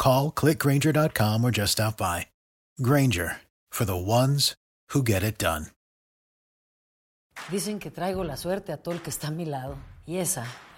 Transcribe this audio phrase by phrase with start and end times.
[0.00, 2.26] Call clickgranger.com or just stop by.
[2.80, 3.36] Granger
[3.70, 4.54] for the ones
[4.92, 5.66] who get it done.
[7.50, 9.76] Dicen que traigo la suerte a todo el que está a mi lado.
[10.06, 10.46] Y esa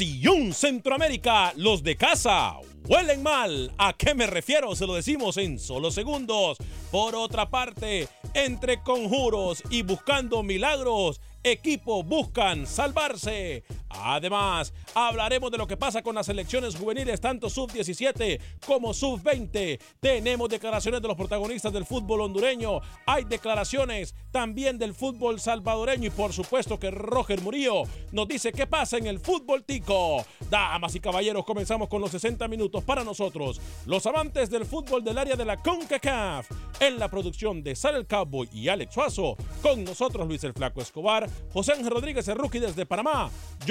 [0.00, 2.56] Acción Centroamérica, los de casa
[2.88, 3.70] huelen mal.
[3.76, 4.74] ¿A qué me refiero?
[4.74, 6.56] Se lo decimos en solo segundos.
[6.90, 13.62] Por otra parte, entre conjuros y buscando milagros, equipos buscan salvarse.
[13.90, 19.80] Además, hablaremos de lo que pasa con las selecciones juveniles, tanto sub-17 como sub-20.
[19.98, 22.80] Tenemos declaraciones de los protagonistas del fútbol hondureño.
[23.04, 26.06] Hay declaraciones también del fútbol salvadoreño.
[26.06, 30.24] Y por supuesto que Roger Murillo nos dice qué pasa en el fútbol tico.
[30.48, 35.18] Damas y caballeros, comenzamos con los 60 minutos para nosotros, los amantes del fútbol del
[35.18, 36.48] área de la CONCACAF.
[36.80, 39.36] En la producción de Sal el Cowboy y Alex Suazo.
[39.60, 43.30] Con nosotros Luis el Flaco Escobar, José Ángel Rodríguez el Rookie desde Panamá.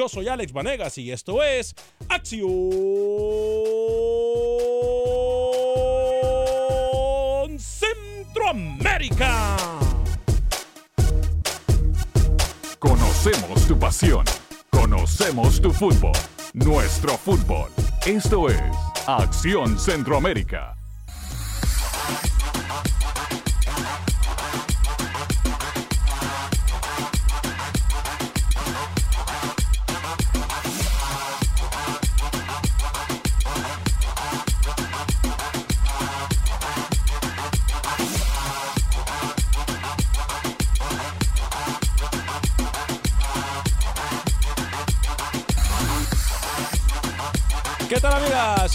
[0.10, 1.76] Soy Alex Vanegas y esto es
[2.10, 2.50] Acción
[7.60, 9.56] Centroamérica.
[12.80, 14.26] Conocemos tu pasión.
[14.72, 16.14] Conocemos tu fútbol.
[16.54, 17.70] Nuestro fútbol.
[18.06, 18.62] Esto es
[19.06, 20.79] Acción Centroamérica.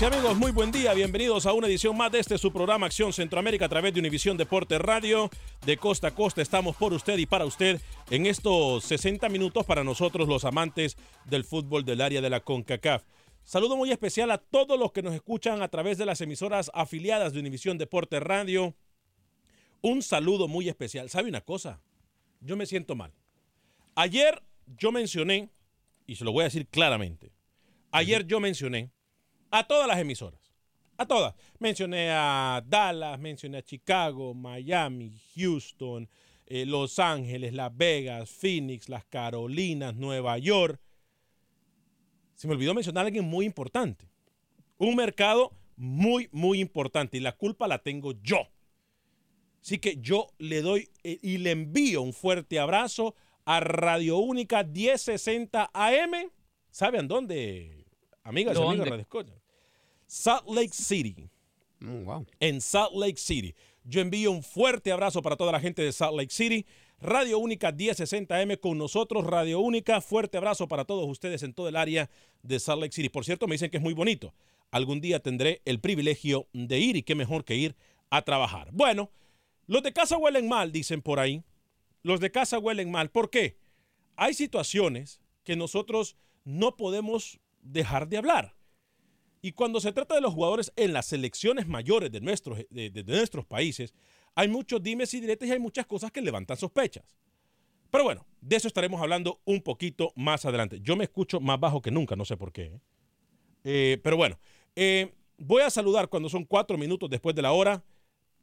[0.03, 0.37] Amigas amigos?
[0.37, 3.69] Muy buen día, bienvenidos a una edición más de este su programa Acción Centroamérica a
[3.69, 5.31] través de Univisión Deporte Radio.
[5.65, 9.85] De costa a costa estamos por usted y para usted en estos 60 minutos para
[9.85, 10.97] nosotros los amantes
[11.27, 13.05] del fútbol del área de la CONCACAF.
[13.45, 17.33] Saludo muy especial a todos los que nos escuchan a través de las emisoras afiliadas
[17.33, 18.75] de Univisión Deporte Radio.
[19.81, 21.09] Un saludo muy especial.
[21.09, 21.81] ¿Sabe una cosa?
[22.41, 23.13] Yo me siento mal.
[23.95, 24.43] Ayer
[24.77, 25.51] yo mencioné,
[26.05, 27.33] y se lo voy a decir claramente,
[27.93, 28.94] ayer yo mencioné
[29.59, 30.41] a todas las emisoras.
[30.97, 31.35] A todas.
[31.61, 36.09] Mencioné a Dallas, mencioné a Chicago, Miami, Houston,
[36.47, 40.81] eh, Los Ángeles, Las Vegas, Phoenix, Las Carolinas, Nueva York.
[42.35, 44.09] Se me olvidó mencionar a alguien muy importante.
[44.77, 47.19] Un mercado muy, muy importante.
[47.19, 48.49] Y la culpa la tengo yo.
[49.63, 53.15] Así que yo le doy eh, y le envío un fuerte abrazo
[53.45, 56.31] a Radio Única 1060 AM.
[56.71, 57.87] ¿Saben dónde?
[58.25, 59.44] Amigas y amigos de Radio Escucha.
[60.07, 61.29] Salt Lake City.
[61.81, 62.27] wow.
[62.41, 63.55] En Salt Lake City.
[63.85, 66.65] Yo envío un fuerte abrazo para toda la gente de Salt Lake City.
[67.01, 70.01] Radio Única 1060M con nosotros, Radio Única.
[70.01, 72.09] Fuerte abrazo para todos ustedes en todo el área
[72.43, 73.11] de Salt Lake City.
[73.11, 74.33] Por cierto, me dicen que es muy bonito.
[74.71, 77.77] Algún día tendré el privilegio de ir y qué mejor que ir
[78.11, 78.71] a trabajar.
[78.73, 79.11] Bueno,
[79.67, 81.43] los de casa huelen mal, dicen por ahí.
[82.03, 83.11] Los de casa huelen mal.
[83.11, 83.59] ¿Por qué?
[84.17, 88.55] Hay situaciones que nosotros no podemos dejar de hablar.
[89.45, 93.05] Y cuando se trata de los jugadores en las selecciones mayores de nuestros, de, de
[93.05, 93.93] nuestros países,
[94.35, 97.15] hay muchos dimes y diretes y hay muchas cosas que levantan sospechas.
[97.91, 100.81] Pero bueno, de eso estaremos hablando un poquito más adelante.
[100.81, 102.63] Yo me escucho más bajo que nunca, no sé por qué.
[102.63, 102.81] ¿eh?
[103.65, 104.39] Eh, pero bueno,
[104.77, 107.85] eh, voy a saludar cuando son cuatro minutos después de la hora.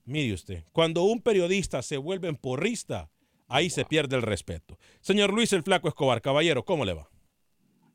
[0.06, 3.10] Mire usted, cuando un periodista se vuelve porrista,
[3.48, 4.78] ahí se pierde el respeto.
[5.00, 7.10] Señor Luis el Flaco Escobar, caballero, ¿cómo le va?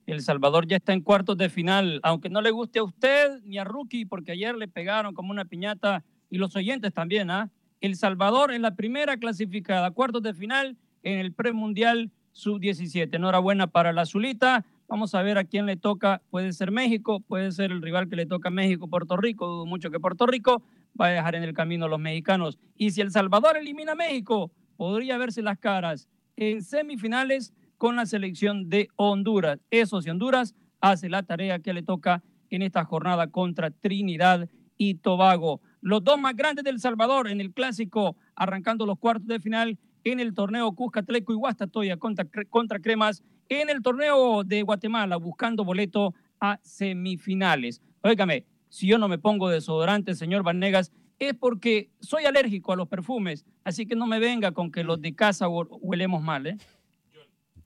[0.07, 3.59] El Salvador ya está en cuartos de final, aunque no le guste a usted ni
[3.59, 7.51] a Rookie, porque ayer le pegaron como una piñata y los oyentes también, ¿ah?
[7.81, 13.15] El Salvador es la primera clasificada, cuartos de final en el premundial sub-17.
[13.15, 14.65] Enhorabuena para la Azulita.
[14.89, 16.23] Vamos a ver a quién le toca.
[16.31, 19.47] Puede ser México, puede ser el rival que le toca a México, Puerto Rico.
[19.47, 20.63] Dudo mucho que Puerto Rico
[20.99, 22.59] va a dejar en el camino a los mexicanos.
[22.77, 28.07] Y si El Salvador elimina a México, podría verse las caras en semifinales con la
[28.07, 29.59] selección de Honduras.
[29.71, 34.95] Eso si Honduras hace la tarea que le toca en esta jornada contra Trinidad y
[34.95, 35.61] Tobago.
[35.81, 40.21] Los dos más grandes del Salvador en el clásico, arrancando los cuartos de final en
[40.21, 46.15] el torneo Cuscatleco y Guastatoya contra, contra Cremas, en el torneo de Guatemala, buscando boleto
[46.41, 47.81] a semifinales.
[48.03, 52.89] Óigame, si yo no me pongo desodorante, señor Vanegas, es porque soy alérgico a los
[52.89, 56.59] perfumes, así que no me venga con que los de casa huelemos mal, ¿eh?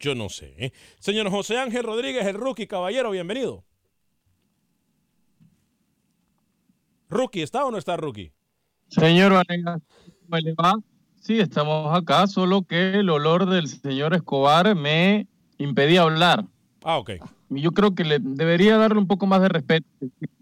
[0.00, 0.54] Yo no sé.
[0.56, 0.72] ¿eh?
[0.98, 3.64] Señor José Ángel Rodríguez, el rookie, caballero, bienvenido.
[7.10, 8.32] Rookie, ¿está o no está Rookie?
[8.88, 9.82] Señor Vanegas,
[10.22, 10.74] ¿cómo le va?
[11.20, 15.26] Sí, estamos acá, solo que el olor del señor Escobar me
[15.58, 16.46] impedía hablar.
[16.82, 17.10] Ah, ok.
[17.50, 19.86] Yo creo que le debería darle un poco más de respeto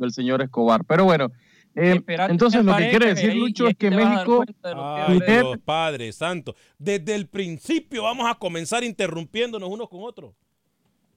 [0.01, 0.85] al señor Escobar.
[0.85, 1.33] Pero bueno,
[1.75, 4.45] eh, entonces lo que quiere decir Lucho es que México...
[4.63, 6.55] Ay, Dios, Padre Santo.
[6.79, 10.35] Desde el principio vamos a comenzar interrumpiéndonos unos con otros.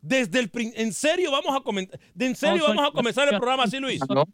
[0.02, 3.64] Desde el en serio vamos a comentar, de en serio vamos a comenzar el programa
[3.64, 4.02] así, Luis.
[4.10, 4.26] No,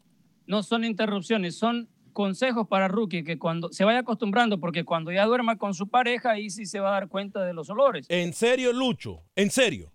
[0.46, 5.24] no son interrupciones, son consejos para Rookie que cuando se vaya acostumbrando, porque cuando ya
[5.26, 8.06] duerma con su pareja, ahí sí se va a dar cuenta de los olores.
[8.08, 9.92] En serio, Lucho, en serio.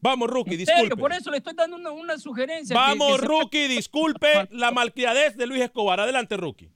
[0.00, 0.82] Vamos, Rookie, ¿En disculpe.
[0.82, 0.96] Serio?
[0.96, 2.74] Por eso le estoy dando una, una sugerencia.
[2.76, 3.68] Vamos, que, que Rookie, se...
[3.76, 6.00] disculpe la malcriadez de Luis Escobar.
[6.00, 6.70] Adelante, Rookie.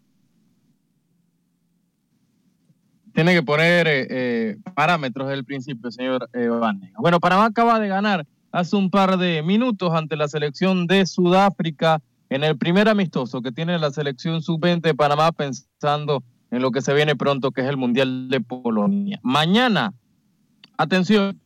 [3.14, 6.48] Tiene que poner eh, eh, parámetros del principio, señor eh.
[6.96, 12.00] Bueno, Panamá acaba de ganar hace un par de minutos ante la selección de Sudáfrica
[12.30, 16.80] en el primer amistoso que tiene la selección sub-20 de Panamá pensando en lo que
[16.80, 19.20] se viene pronto, que es el Mundial de Polonia.
[19.22, 19.92] Mañana,
[20.78, 21.38] atención,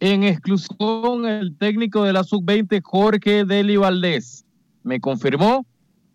[0.00, 4.44] en exclusión el técnico de la sub-20, Jorge Deli Valdés,
[4.82, 5.66] me confirmó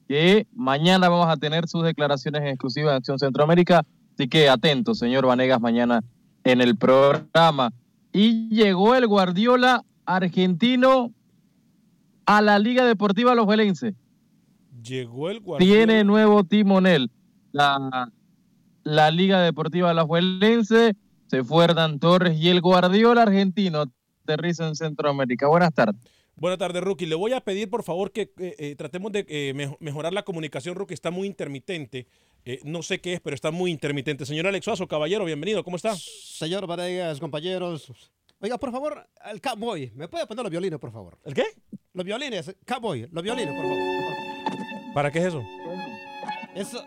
[0.08, 3.84] que mañana vamos a tener sus declaraciones en exclusiva en Acción Centroamérica,
[4.14, 6.02] así que atento, señor Vanegas, mañana
[6.44, 7.72] en el programa.
[8.14, 11.12] Y llegó el Guardiola argentino
[12.26, 13.48] a la Liga Deportiva Los.
[14.84, 15.74] Llegó el Guardiola.
[15.74, 17.10] Tiene nuevo timonel.
[17.52, 18.12] La,
[18.84, 20.96] la Liga Deportiva Los Velense
[21.32, 23.86] se fue Hernán Torres y el Guardiola argentino
[24.26, 25.48] aterriza en Centroamérica.
[25.48, 25.96] Buenas tardes.
[26.36, 27.06] Buenas tardes, Rookie.
[27.06, 30.24] Le voy a pedir, por favor, que eh, eh, tratemos de eh, mejor, mejorar la
[30.24, 30.94] comunicación, Rookie.
[30.94, 32.06] Está muy intermitente.
[32.66, 34.26] no sé qué es, pero está muy intermitente.
[34.26, 35.64] Señor Alex Suazo, caballero, bienvenido.
[35.64, 35.96] ¿Cómo está?
[35.96, 37.90] Señor Vanegas, compañeros.
[38.42, 39.90] Oiga, por favor, el cowboy.
[39.96, 41.18] ¿Me puede poner los violines, por favor?
[41.24, 41.46] ¿El qué?
[41.94, 44.94] Los violines, cowboy, los violines, por favor.
[44.94, 45.42] ¿Para qué es eso?
[46.56, 46.84] eso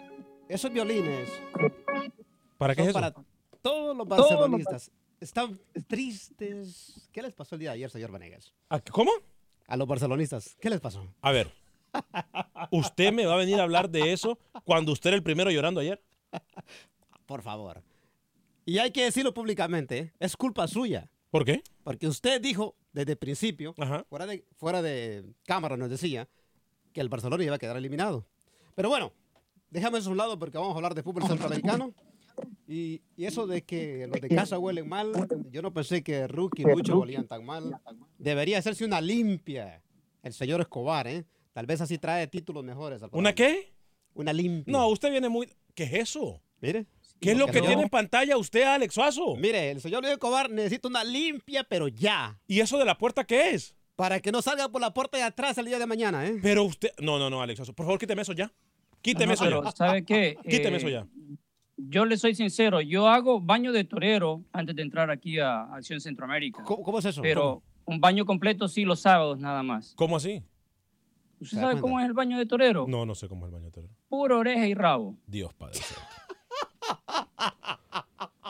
[0.50, 1.30] esos violines.
[2.58, 3.00] ¿Para qué es eso?
[3.00, 3.14] Para
[3.64, 4.90] todos los barcelonistas.
[5.18, 7.08] Están tristes.
[7.10, 8.52] ¿Qué les pasó el día de ayer, señor Vanegas?
[8.90, 9.10] ¿Cómo?
[9.66, 10.54] A los barcelonistas.
[10.60, 11.08] ¿Qué les pasó?
[11.22, 11.50] A ver.
[12.70, 15.80] ¿Usted me va a venir a hablar de eso cuando usted era el primero llorando
[15.80, 16.02] ayer?
[17.26, 17.82] Por favor.
[18.66, 19.98] Y hay que decirlo públicamente.
[19.98, 20.12] ¿eh?
[20.20, 21.08] Es culpa suya.
[21.30, 21.62] ¿Por qué?
[21.84, 23.74] Porque usted dijo desde el principio,
[24.08, 26.28] fuera de, fuera de cámara nos decía,
[26.92, 28.26] que el Barcelona iba a quedar eliminado.
[28.74, 29.12] Pero bueno,
[29.70, 31.94] déjame eso a un lado porque vamos a hablar de fútbol centroamericano.
[32.66, 35.12] Y, y, eso de que los de casa huelen mal,
[35.50, 37.78] yo no pensé que Rookie y Lucho olían tan mal.
[38.18, 39.82] Debería hacerse una limpia
[40.24, 41.24] el señor Escobar, ¿eh?
[41.52, 43.02] Tal vez así trae títulos mejores.
[43.02, 43.72] Al ¿Una qué?
[44.14, 44.72] Una limpia.
[44.72, 45.48] No, usted viene muy...
[45.74, 46.40] ¿Qué es eso?
[46.60, 46.86] Mire.
[47.20, 47.66] ¿Qué es lo que no?
[47.66, 49.36] tiene en pantalla usted, Alex Suazo?
[49.36, 52.40] Mire, el señor Luis Escobar necesita una limpia, pero ya.
[52.46, 53.76] ¿Y eso de la puerta qué es?
[53.96, 56.38] Para que no salga por la puerta de atrás el día de mañana, ¿eh?
[56.42, 56.90] Pero usted.
[57.00, 57.60] No, no, no, Alex.
[57.70, 58.52] Por favor, quíteme eso ya.
[59.00, 59.72] Quíteme eso pero, ya.
[59.72, 60.36] ¿Sabe qué?
[60.48, 61.06] Quíteme Eh, eso ya.
[61.76, 66.00] Yo le soy sincero, yo hago baño de torero antes de entrar aquí a Acción
[66.00, 66.62] Centroamérica.
[66.62, 67.20] ¿Cómo, es eso?
[67.20, 69.92] Pero un baño completo sí los sábados nada más.
[69.96, 70.42] ¿Cómo así?
[71.40, 72.86] ¿Usted sabe cómo es el baño de torero?
[72.88, 73.92] No, no sé cómo es el baño de torero.
[74.08, 75.16] Puro oreja y rabo.
[75.26, 76.02] Dios Padre Santo.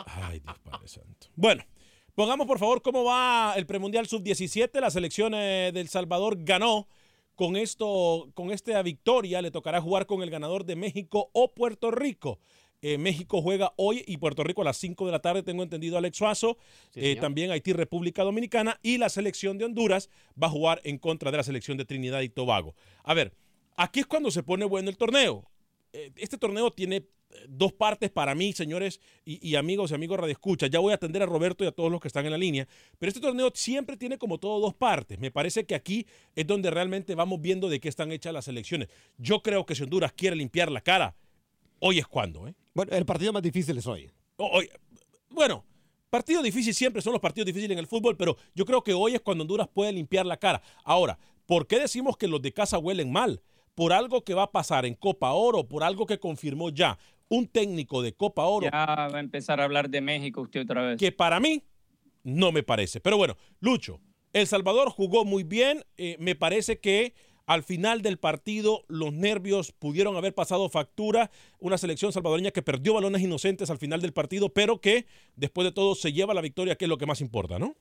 [0.05, 1.27] Ay, Dios Padre Santo.
[1.35, 1.63] Bueno,
[2.13, 4.79] pongamos por favor cómo va el premundial sub-17.
[4.79, 6.87] La selección eh, del Salvador ganó.
[7.35, 11.91] Con esto, con esta victoria, le tocará jugar con el ganador de México o Puerto
[11.91, 12.39] Rico.
[12.87, 15.97] Eh, México juega hoy y Puerto Rico a las 5 de la tarde, tengo entendido
[15.97, 16.59] Alex Suazo.
[16.93, 20.99] Sí, Eh, también Haití, República Dominicana y la selección de Honduras va a jugar en
[20.99, 22.75] contra de la selección de Trinidad y Tobago.
[23.03, 23.33] A ver,
[23.75, 25.49] aquí es cuando se pone bueno el torneo.
[25.93, 27.07] Eh, este torneo tiene
[27.49, 30.67] dos partes para mí, señores y, y amigos y amigos Radio Escucha.
[30.67, 32.67] Ya voy a atender a Roberto y a todos los que están en la línea.
[32.99, 35.17] Pero este torneo siempre tiene como todo dos partes.
[35.17, 38.89] Me parece que aquí es donde realmente vamos viendo de qué están hechas las elecciones.
[39.17, 41.15] Yo creo que si Honduras quiere limpiar la cara,
[41.79, 42.55] hoy es cuando, ¿eh?
[42.73, 44.09] Bueno, el partido más difícil es hoy.
[44.37, 44.69] Hoy-
[45.29, 45.65] bueno,
[46.09, 49.15] partido difícil siempre son los partidos difíciles en el fútbol, pero yo creo que hoy
[49.15, 50.61] es cuando Honduras puede limpiar la cara.
[50.83, 53.41] Ahora, ¿por qué decimos que los de casa huelen mal?
[53.73, 57.47] Por algo que va a pasar en Copa Oro, por algo que confirmó ya un
[57.47, 58.69] técnico de Copa Oro.
[58.71, 60.97] Ya va a empezar a hablar de México usted otra vez.
[60.97, 61.63] Que para mí
[62.23, 63.01] no me parece.
[63.01, 63.99] Pero bueno, Lucho,
[64.31, 65.83] El Salvador jugó muy bien.
[65.97, 67.13] eh, me parece que
[67.45, 71.29] al final del partido los nervios pudieron haber pasado factura.
[71.59, 75.71] Una selección salvadoreña que perdió balones inocentes al final del partido, pero que después de
[75.71, 77.75] todo se lleva la victoria, que es lo que más importa, ¿no?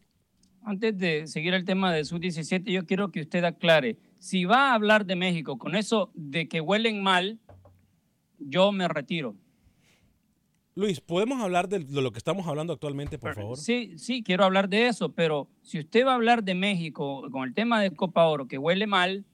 [0.62, 3.98] Antes de seguir el tema de sub-17, yo quiero que usted aclare.
[4.18, 7.38] Si va a hablar de México con eso de que huelen mal,
[8.38, 9.36] yo me retiro.
[10.74, 13.56] Luis, ¿podemos hablar de, de lo que estamos hablando actualmente, por favor?
[13.58, 17.46] Sí, sí, quiero hablar de eso, pero si usted va a hablar de México con
[17.46, 19.24] el tema de Copa Oro que huele mal,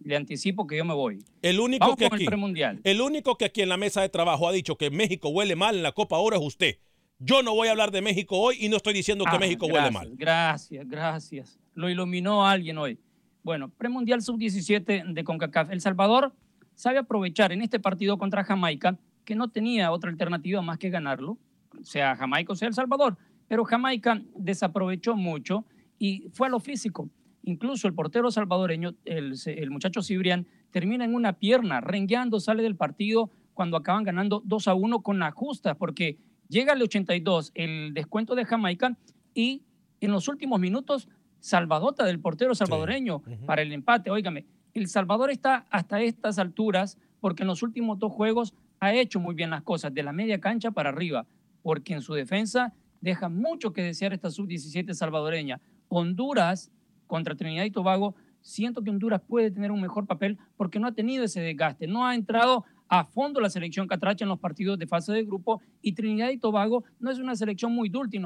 [0.00, 1.18] le anticipo que yo me voy.
[1.42, 2.80] El único Vamos que con aquí, el premundial.
[2.84, 5.76] el único que aquí en la mesa de trabajo ha dicho que México huele mal
[5.76, 6.78] en la Copa Oro es usted.
[7.18, 9.66] Yo no voy a hablar de México hoy y no estoy diciendo que Ah, México
[9.66, 10.16] gracias, huele mal.
[10.16, 11.58] Gracias, gracias.
[11.74, 12.98] Lo iluminó alguien hoy.
[13.42, 15.70] Bueno, premundial sub-17 de CONCACAF.
[15.70, 16.32] El Salvador
[16.74, 21.38] sabe aprovechar en este partido contra Jamaica, que no tenía otra alternativa más que ganarlo,
[21.82, 23.16] sea Jamaica o sea El Salvador,
[23.48, 25.64] pero Jamaica desaprovechó mucho
[25.98, 27.10] y fue a lo físico.
[27.48, 32.76] Incluso el portero salvadoreño, el, el muchacho Cibrián, termina en una pierna, rengueando, sale del
[32.76, 37.94] partido cuando acaban ganando 2 a 1 con la justa, porque llega al 82 el
[37.94, 38.98] descuento de Jamaica
[39.32, 39.62] y
[40.02, 41.08] en los últimos minutos
[41.40, 44.10] salvadota del portero salvadoreño para el empate.
[44.10, 49.20] Óigame, El Salvador está hasta estas alturas porque en los últimos dos juegos ha hecho
[49.20, 51.24] muy bien las cosas, de la media cancha para arriba,
[51.62, 55.62] porque en su defensa deja mucho que desear esta sub-17 salvadoreña.
[55.88, 56.70] Honduras
[57.08, 60.92] contra Trinidad y Tobago, siento que Honduras puede tener un mejor papel porque no ha
[60.92, 64.86] tenido ese desgaste, no ha entrado a fondo la selección catracha en los partidos de
[64.86, 68.18] fase de grupo y Trinidad y Tobago no es una selección muy dúctil,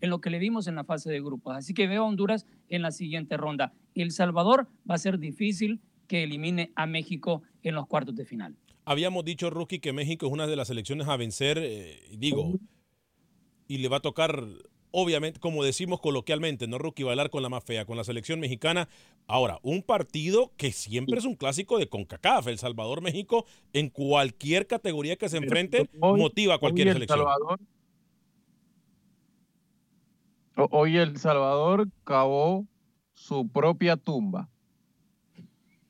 [0.00, 1.56] en lo que, le vimos en la fase de grupos.
[1.56, 3.72] Así que veo a Honduras en la siguiente ronda.
[3.94, 8.56] El Salvador va a ser difícil que elimine a México en los cuartos de final.
[8.84, 12.58] Habíamos dicho, Rookie, que México es una de las selecciones a vencer, eh, digo,
[13.68, 14.44] y le va a tocar,
[14.92, 17.02] obviamente, como decimos coloquialmente, ¿no, Rookie?
[17.04, 18.88] Bailar con la más fea, con la selección mexicana.
[19.26, 25.16] Ahora, un partido que siempre es un clásico de CONCACAF, El Salvador-México, en cualquier categoría
[25.16, 27.18] que se enfrente, Hoy- motiva a cualquier hoy El selección.
[27.18, 27.60] Salvador,
[30.56, 32.66] ho- hoy El Salvador cavó
[33.14, 34.48] su propia tumba.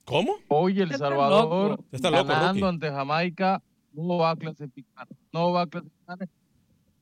[0.04, 0.34] ¿Cómo?
[0.48, 1.84] Hoy El Está Salvador, loco.
[1.92, 2.64] Está loco, ganando Rookie.
[2.68, 5.06] ante Jamaica, no va a clasificar.
[5.32, 6.18] No va a clasificar.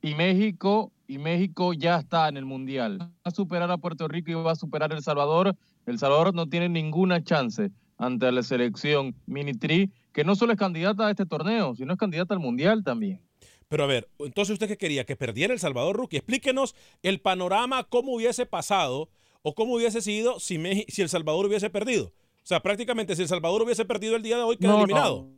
[0.00, 2.98] Y México, y México ya está en el Mundial.
[3.00, 5.56] Va a superar a Puerto Rico y va a superar a El Salvador.
[5.86, 11.06] El Salvador no tiene ninguna chance ante la selección Minitri, que no solo es candidata
[11.08, 13.20] a este torneo, sino es candidata al Mundial también.
[13.68, 16.16] Pero a ver, entonces usted qué quería, que perdiera El Salvador, Rookie.
[16.18, 19.08] Explíquenos el panorama, cómo hubiese pasado
[19.42, 22.06] o cómo hubiese sido si, Meji- si El Salvador hubiese perdido.
[22.06, 25.28] O sea, prácticamente si El Salvador hubiese perdido el día de hoy, queda No, eliminado.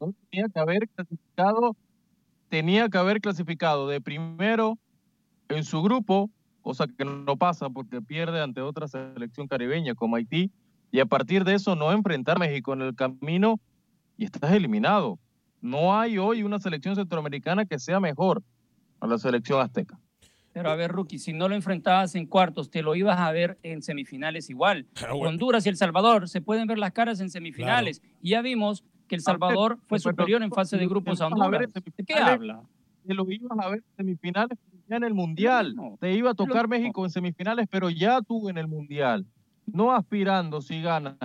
[0.00, 1.76] no tenía que haber clasificado,
[2.48, 4.78] tenía que haber clasificado de primero
[5.48, 6.30] en su grupo,
[6.62, 10.50] cosa que no pasa porque pierde ante otra selección caribeña como Haití,
[10.90, 13.60] y a partir de eso no enfrentar a México en el camino
[14.16, 15.18] y estás eliminado.
[15.60, 18.42] No hay hoy una selección centroamericana que sea mejor
[19.00, 19.98] a la selección azteca.
[20.52, 23.58] Pero a ver, Rookie, si no lo enfrentabas en cuartos, te lo ibas a ver
[23.64, 24.86] en semifinales igual.
[25.00, 25.30] Bueno.
[25.30, 28.00] Honduras y El Salvador se pueden ver las caras en semifinales.
[28.22, 31.26] Y ya vimos que El Salvador fue Pero superior en fase de grupos a a
[31.28, 31.62] Honduras.
[31.62, 32.62] en ¿De qué habla?
[33.06, 34.58] Te lo ibas a ver en semifinales
[34.88, 35.74] ya en el Mundial.
[35.74, 36.68] No, Te iba a tocar.
[36.68, 39.26] México en semifinales, pero ya tú en el Mundial.
[39.66, 41.16] no aspirando si ganas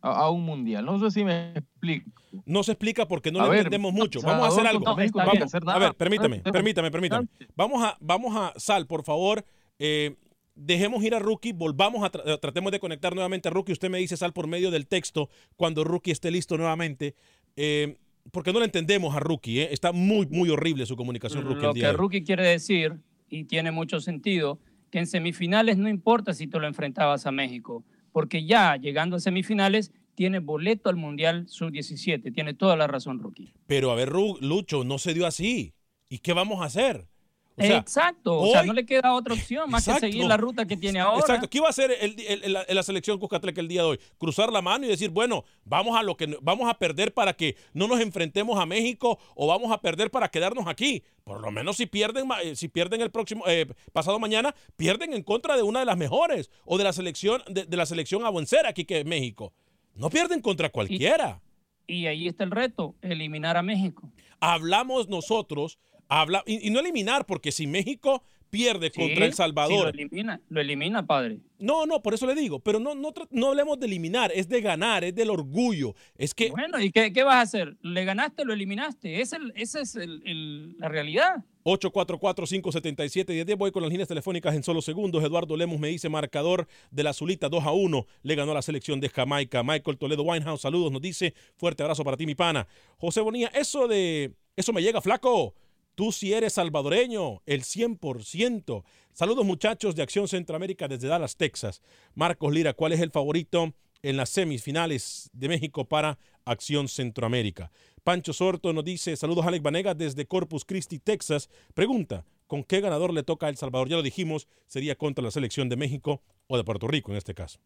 [0.00, 0.84] a, un mundial.
[0.84, 2.10] No sé si me explico.
[2.44, 4.20] No se explica porque no lo entendemos mucho.
[4.22, 4.88] Vamos a hacer algo.
[4.88, 7.28] a ver, permítame, permítame, permítame.
[7.56, 9.44] Vamos a, vamos a, Sal, por favor.
[9.78, 10.14] Eh,
[10.56, 13.72] dejemos ir a Rookie, volvamos a eh, tratemos de conectar nuevamente a Rookie.
[13.72, 17.14] Usted me dice, Sal, por medio del texto, cuando Rookie esté listo nuevamente.
[17.54, 17.96] Eh,
[18.32, 21.62] porque no le entendemos a Rookie, está muy, muy horrible su comunicación Rookie.
[21.62, 22.96] Lo que Rookie quiere decir,
[23.30, 24.58] y tiene mucho sentido,
[24.90, 27.84] que en semifinales no importa si tú lo enfrentabas a México
[28.16, 32.32] porque ya llegando a semifinales tiene boleto al Mundial Sub-17.
[32.32, 33.52] Tiene toda la razón, Rookie.
[33.66, 35.74] Pero a ver, Lucho, no se dio así.
[36.08, 37.08] ¿Y qué vamos a hacer?
[37.56, 41.00] Exacto, o sea, no le queda otra opción más que seguir la ruta que tiene
[41.00, 41.20] ahora.
[41.20, 44.00] Exacto, ¿qué iba a hacer el, la, selección Cuscatleca el día de hoy?
[44.18, 47.56] Cruzar la mano y decir, bueno, vamos a lo que vamos a perder para que
[47.72, 51.02] no nos enfrentemos a México o vamos a perder para quedarnos aquí.
[51.24, 55.22] Por lo menos si pierden, eh, si pierden el próximo eh, pasado mañana, pierden en
[55.22, 58.22] contra de una de las mejores o de la selección de, la selección
[58.66, 59.52] aquí que es México.
[59.94, 61.40] No pierden contra cualquiera.
[61.86, 64.10] y ahí está el reto, eliminar a México.
[64.40, 69.84] Hablamos nosotros Habla, y, no eliminar, porque si México pierde contra El Salvador.
[69.84, 71.40] lo elimina, lo elimina, padre.
[71.58, 74.60] No, no, por eso le digo, pero no, no, no hablemos de eliminar, es de
[74.60, 75.94] ganar, es del orgullo.
[76.16, 76.50] Es que.
[76.50, 77.76] Bueno, ¿y qué, vas a hacer?
[77.82, 79.20] ¿Le ganaste lo eliminaste?
[79.20, 81.44] Es el, esa es el, la realidad.
[81.64, 83.56] 844-577-1010.
[83.56, 85.24] Voy con las líneas telefónicas en solo segundos.
[85.24, 88.06] Eduardo Lemos me dice marcador de la Azulita 2 a 1.
[88.22, 89.64] Le ganó a la selección de Jamaica.
[89.64, 91.34] Michael Toledo Winehouse, saludos, nos dice.
[91.56, 92.68] Fuerte abrazo para ti, mi pana.
[92.98, 94.32] José Bonilla, eso de.
[94.54, 95.54] Eso me llega, flaco.
[95.96, 98.84] Tú sí eres salvadoreño, el 100%.
[99.14, 101.80] Saludos muchachos de Acción Centroamérica desde Dallas, Texas.
[102.14, 103.72] Marcos Lira, ¿cuál es el favorito
[104.02, 107.72] en las semifinales de México para Acción Centroamérica?
[108.04, 111.48] Pancho Sorto nos dice, saludos Alex Vanegas desde Corpus Christi, Texas.
[111.72, 113.88] Pregunta, ¿con qué ganador le toca a El Salvador?
[113.88, 117.32] Ya lo dijimos, sería contra la selección de México o de Puerto Rico en este
[117.32, 117.58] caso.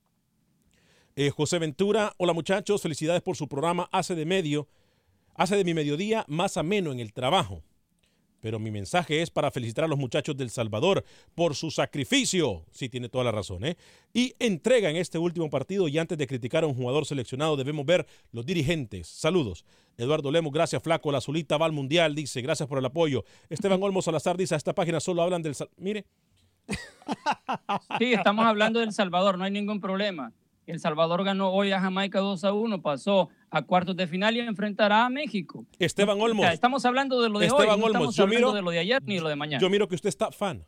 [1.17, 3.89] Eh, José Ventura, hola muchachos, felicidades por su programa.
[3.91, 4.69] Hace de medio,
[5.35, 7.65] hace de mi mediodía más ameno en el trabajo.
[8.41, 12.65] Pero mi mensaje es para felicitar a los muchachos del Salvador por su sacrificio.
[12.71, 13.77] Sí, tiene toda la razón, ¿eh?
[14.13, 15.89] Y entrega en este último partido.
[15.89, 19.09] Y antes de criticar a un jugador seleccionado, debemos ver los dirigentes.
[19.09, 19.65] Saludos.
[19.97, 21.13] Eduardo Lemos, gracias, Flaco.
[21.13, 22.41] La azulita va al mundial, dice.
[22.41, 23.25] Gracias por el apoyo.
[23.49, 25.55] Esteban Olmos Salazar dice: a esta página solo hablan del.
[25.77, 26.07] Mire.
[27.99, 30.33] Sí, estamos hablando del Salvador, no hay ningún problema.
[30.71, 34.41] El Salvador ganó hoy a Jamaica 2 a 1, pasó a cuartos de final y
[34.41, 35.67] enfrentará a México.
[35.81, 36.47] Esteban Olmos.
[36.53, 39.17] estamos hablando de lo de Esteban hoy, no estamos hablando de lo de ayer ni
[39.17, 39.61] de lo de mañana.
[39.61, 40.65] Yo miro que usted está fan.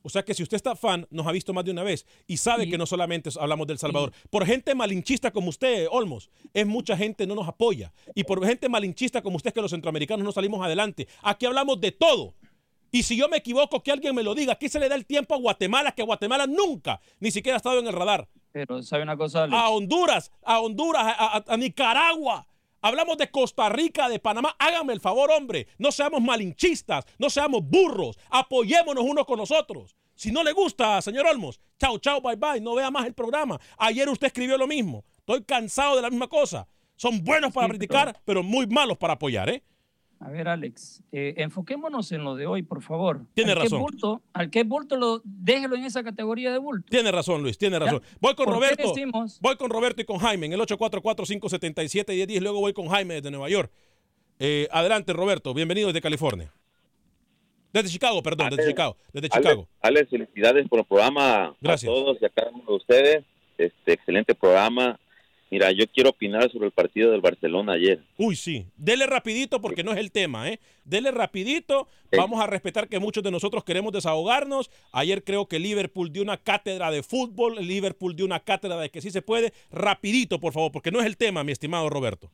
[0.00, 2.36] O sea que si usted está fan, nos ha visto más de una vez y
[2.36, 4.12] sabe que no solamente hablamos del Salvador.
[4.30, 7.92] Por gente malinchista como usted, Olmos, es mucha gente no nos apoya.
[8.14, 11.08] Y por gente malinchista como usted, que los centroamericanos no salimos adelante.
[11.22, 12.34] Aquí hablamos de todo.
[12.92, 14.52] Y si yo me equivoco, que alguien me lo diga.
[14.52, 17.80] Aquí se le da el tiempo a Guatemala, que Guatemala nunca ni siquiera ha estado
[17.80, 18.28] en el radar.
[18.56, 19.44] Pero, ¿sabe una cosa?
[19.44, 21.14] A Honduras, a Honduras,
[21.46, 22.46] a, Nicaragua.
[22.80, 24.56] Hablamos de Costa Rica, de Panamá.
[24.58, 25.66] Hágame el favor, hombre.
[25.76, 28.18] No seamos malinchistas, no seamos burros.
[28.30, 29.94] Apoyémonos unos con nosotros.
[30.14, 32.58] Si no le gusta, señor Olmos, chao, chao, bye, bye.
[32.58, 33.60] No vea más el programa.
[33.76, 35.04] Ayer usted escribió lo mismo.
[35.18, 36.66] Estoy cansado de la misma cosa.
[36.94, 39.62] Son buenos para criticar, pero muy malos para apoyar, ¿eh?
[40.18, 43.20] A ver, Alex, eh, enfoquémonos en lo de hoy, por favor.
[43.34, 43.80] Tiene razón.
[43.80, 46.86] bulto, al que bulto lo, déjelo en esa categoría de bulto.
[46.88, 48.00] Tiene razón, Luis, tiene razón.
[48.20, 48.94] Voy con Roberto.
[49.40, 52.40] Voy con Roberto y con Jaime en el 844-577-1010.
[52.40, 53.70] Luego voy con Jaime desde Nueva York.
[54.38, 55.52] Eh, adelante, Roberto.
[55.52, 56.50] Bienvenido desde California.
[57.72, 58.96] Desde Chicago, perdón, desde Chicago.
[59.12, 59.68] Desde Chicago.
[59.82, 61.54] Alex, felicidades por el programa.
[61.60, 61.90] Gracias.
[61.90, 63.24] A todos y a cada uno de ustedes.
[63.58, 64.98] Este excelente programa.
[65.48, 68.00] Mira, yo quiero opinar sobre el partido del Barcelona ayer.
[68.16, 68.66] Uy, sí.
[68.76, 70.58] Dele rapidito porque no es el tema, ¿eh?
[70.84, 71.88] Dele rapidito.
[72.16, 74.70] Vamos a respetar que muchos de nosotros queremos desahogarnos.
[74.90, 79.00] Ayer creo que Liverpool dio una cátedra de fútbol, Liverpool dio una cátedra de que
[79.00, 79.52] sí se puede.
[79.70, 82.28] Rapidito, por favor, porque no es el tema, mi estimado Roberto.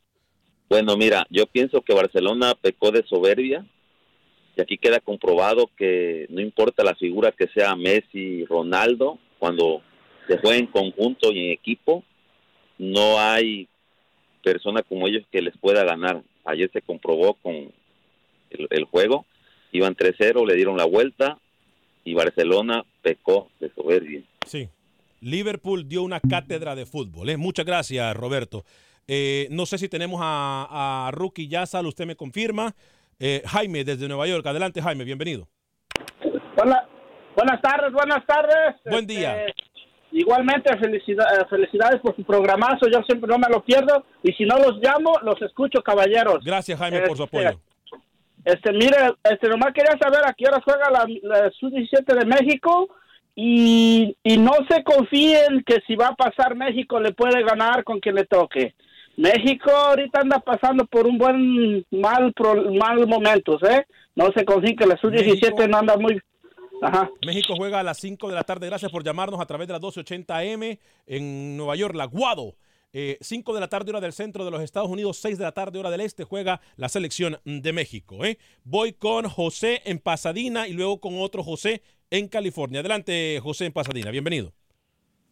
[0.69, 3.63] Bueno, mira, yo pienso que Barcelona pecó de soberbia
[4.55, 9.83] y aquí queda comprobado que no importa la figura que sea Messi, Ronaldo, cuando
[10.27, 12.03] se juega en conjunto y en equipo,
[12.77, 13.67] no hay
[14.43, 16.21] persona como ellos que les pueda ganar.
[16.45, 17.71] Ayer se comprobó con
[18.49, 19.25] el, juego,
[19.71, 21.39] iban 3-0, le dieron la vuelta
[22.03, 24.21] y Barcelona pecó de soberbia.
[24.45, 24.69] Sí,
[25.21, 27.29] Liverpool dio una cátedra de fútbol.
[27.29, 27.37] ¿eh?
[27.37, 28.65] Muchas gracias, Roberto.
[29.07, 32.75] Eh, no sé si tenemos a, a Rookie Yazal, usted me confirma.
[33.19, 34.45] Eh, Jaime, desde Nueva York.
[34.45, 35.47] Adelante, Jaime, bienvenido.
[36.55, 38.75] buenas tardes, buenas tardes.
[38.85, 39.45] Buen día.
[39.45, 39.62] Este,
[40.13, 44.57] Igualmente, eh, felicidades por su programazo, yo siempre no me lo pierdo y si no
[44.57, 46.43] los llamo, los escucho, caballeros.
[46.45, 47.59] Gracias, Jaime, por su apoyo.
[48.45, 52.89] Este, mire, este, nomás quería saber a qué hora juega la, Sub-17 de México
[53.35, 57.99] y, y no se confíen que si va a pasar México le puede ganar con
[57.99, 58.75] quien le toque.
[59.17, 63.85] México ahorita anda pasando por un buen mal pro- mal momentos, ¿eh?
[64.15, 66.19] No se confíen que la sub-17 no anda muy
[66.85, 67.09] Ajá.
[67.25, 68.67] México juega a las 5 de la tarde.
[68.67, 72.55] Gracias por llamarnos a través de la 1280 AM en Nueva York, La Guado.
[73.21, 75.79] 5 de la tarde hora del centro de los Estados Unidos, 6 de la tarde
[75.79, 78.23] hora del este juega la selección de México.
[78.23, 78.37] ¿eh?
[78.63, 82.81] Voy con José en Pasadena y luego con otro José en California.
[82.81, 84.11] Adelante, José en Pasadena.
[84.11, 84.53] Bienvenido.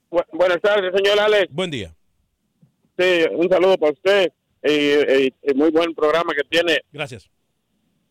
[0.10, 1.54] Bu- buenas tardes, señor Alex.
[1.54, 1.94] Buen día.
[2.98, 4.32] Sí, un saludo para usted.
[4.64, 4.72] Y,
[5.28, 6.80] y- y muy buen programa que tiene.
[6.92, 7.30] Gracias.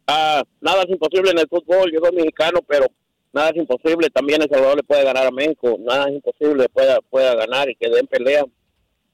[0.07, 1.91] Ah, nada es imposible en el fútbol.
[1.93, 2.87] Yo soy mexicano, pero
[3.33, 4.09] nada es imposible.
[4.11, 5.77] También El Salvador le puede ganar a México.
[5.81, 6.69] Nada es imposible.
[6.69, 8.45] Pueda, pueda ganar y que den pelea.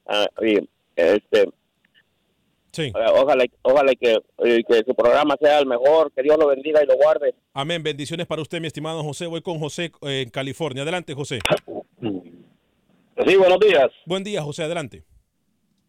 [0.07, 0.59] Ah, y,
[0.95, 1.49] este,
[2.73, 2.93] Sí.
[2.95, 4.19] ah, ojalá, ojalá que,
[4.87, 6.13] su programa sea el mejor.
[6.13, 7.35] Que Dios lo bendiga y lo guarde.
[7.55, 7.83] Amén.
[7.83, 9.27] Bendiciones para usted, mi estimado José.
[9.27, 10.83] Voy con José eh, en California.
[10.83, 11.39] Adelante, José.
[12.01, 13.89] Sí, buenos días.
[14.05, 14.65] Buen día, José.
[14.65, 15.05] Adelante.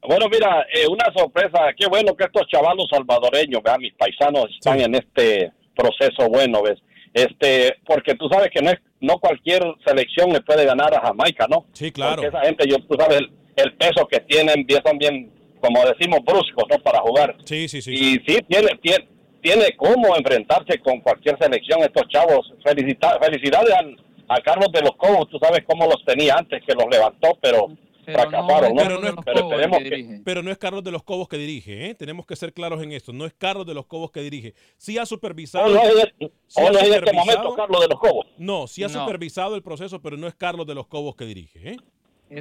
[0.01, 1.73] Bueno, mira, eh, una sorpresa.
[1.77, 6.79] Qué bueno que estos chavalos salvadoreños, vean, mis paisanos están en este proceso bueno, ¿ves?
[7.13, 11.47] Este, porque tú sabes que no es, no cualquier selección le puede ganar a Jamaica,
[11.49, 11.65] ¿no?
[11.73, 12.21] Sí, claro.
[12.21, 16.19] Porque esa gente, yo, tú sabes el, el peso que tienen, son bien, como decimos,
[16.25, 16.77] bruscos, ¿no?
[16.83, 17.35] Para jugar.
[17.45, 17.91] Sí, sí, sí.
[17.93, 19.07] Y sí, tiene, tiene,
[19.41, 22.53] tiene cómo enfrentarse con cualquier selección estos chavos.
[22.63, 23.97] Felicita, felicidades al-
[24.29, 27.67] a Carlos de los Cobos, tú sabes cómo los tenía antes, que los levantó, pero,
[28.13, 28.81] fracasaron, ¿no?
[28.83, 31.89] Pero no, es, Pero esperemos que- pero no es Carlos de los Cobos que dirige,
[31.89, 31.95] ¿eh?
[31.95, 33.13] Tenemos que ser claros en esto.
[33.13, 34.53] No es Carlos de los Cobos que dirige.
[34.77, 35.69] Sí ha supervisado.
[35.69, 35.93] No es
[36.47, 38.27] sí ha este supervisado- momento Carlos de los Cobos.
[38.37, 39.01] No, sí ha No.
[39.05, 41.77] supervisado el proceso, pero no es Carlos de los Cobos que dirige, ¿eh?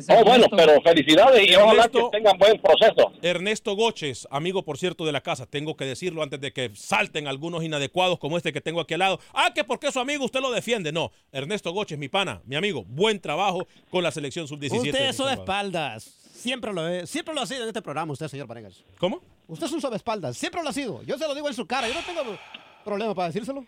[0.09, 3.12] Oh, bueno, pero felicidades y ojalá que tengan buen proceso.
[3.22, 7.29] Ernesto Goches, amigo por cierto de la casa, tengo que decirlo antes de que salten
[7.29, 9.20] algunos inadecuados como este que tengo aquí al lado.
[9.33, 10.90] Ah, que porque es su amigo usted lo defiende.
[10.90, 14.87] No, Ernesto Goches, mi pana, mi amigo, buen trabajo con la selección sub-17.
[14.87, 16.05] Usted es de espaldas.
[16.05, 17.09] Siempre lo es.
[17.09, 18.85] Siempre lo ha sido en este programa, usted, señor Vanegas.
[18.99, 19.20] ¿Cómo?
[19.49, 20.37] Usted es un espaldas.
[20.37, 21.03] Siempre lo ha sido.
[21.05, 21.88] Yo se lo digo en su cara.
[21.88, 22.37] Yo no tengo
[22.85, 23.64] problema para decírselo.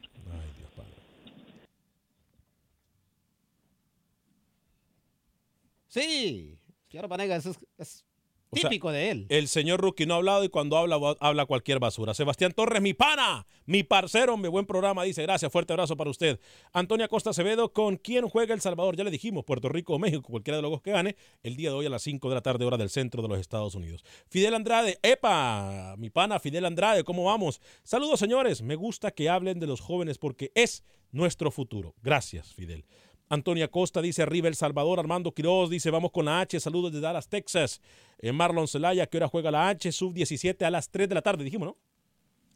[5.89, 6.59] Sí,
[6.91, 8.05] señor Vanegas es, es
[8.51, 9.27] O sea, típico de él.
[9.31, 12.15] El señor Rookie no ha hablado y cuando habla, habla cualquier basura.
[12.15, 16.41] Sebastián Torres, mi pana, mi parcero, mi buen programa, dice gracias, fuerte abrazo para usted.
[16.73, 18.97] Antonia Costa Acevedo, ¿con quién juega El Salvador?
[18.97, 21.71] Ya le dijimos, Puerto Rico o México, cualquiera de los dos que gane, el día
[21.71, 24.05] de hoy a las 5 de la tarde, hora del centro de los Estados Unidos.
[24.29, 27.61] Fidel Andrade, epa, mi pana Fidel Andrade, ¿cómo vamos?
[27.83, 31.95] Saludos señores, me gusta que hablen de los jóvenes porque es nuestro futuro.
[32.03, 32.85] Gracias, Fidel.
[33.29, 34.99] Antonia Costa dice arriba El Salvador.
[34.99, 36.61] Armando Quiroz dice vamos con la H.
[36.61, 37.81] Saludos de Dallas, Texas.
[38.19, 39.93] Eh, Marlon Zelaya, ¿qué hora juega la H?
[39.93, 41.77] Sub 17 a las 3 de la tarde, dijimos, ¿no?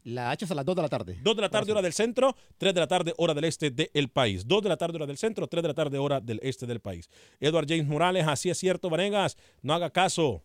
[0.03, 1.17] La H es a las 2 de la tarde.
[1.21, 4.09] 2 de la tarde, hora del centro, 3 de la tarde, hora del este del
[4.09, 4.45] país.
[4.45, 6.81] 2 de la tarde, hora del centro, 3 de la tarde, hora del este del
[6.81, 7.09] país.
[7.39, 10.43] Edward James Morales, así es cierto, Vanegas, no haga caso.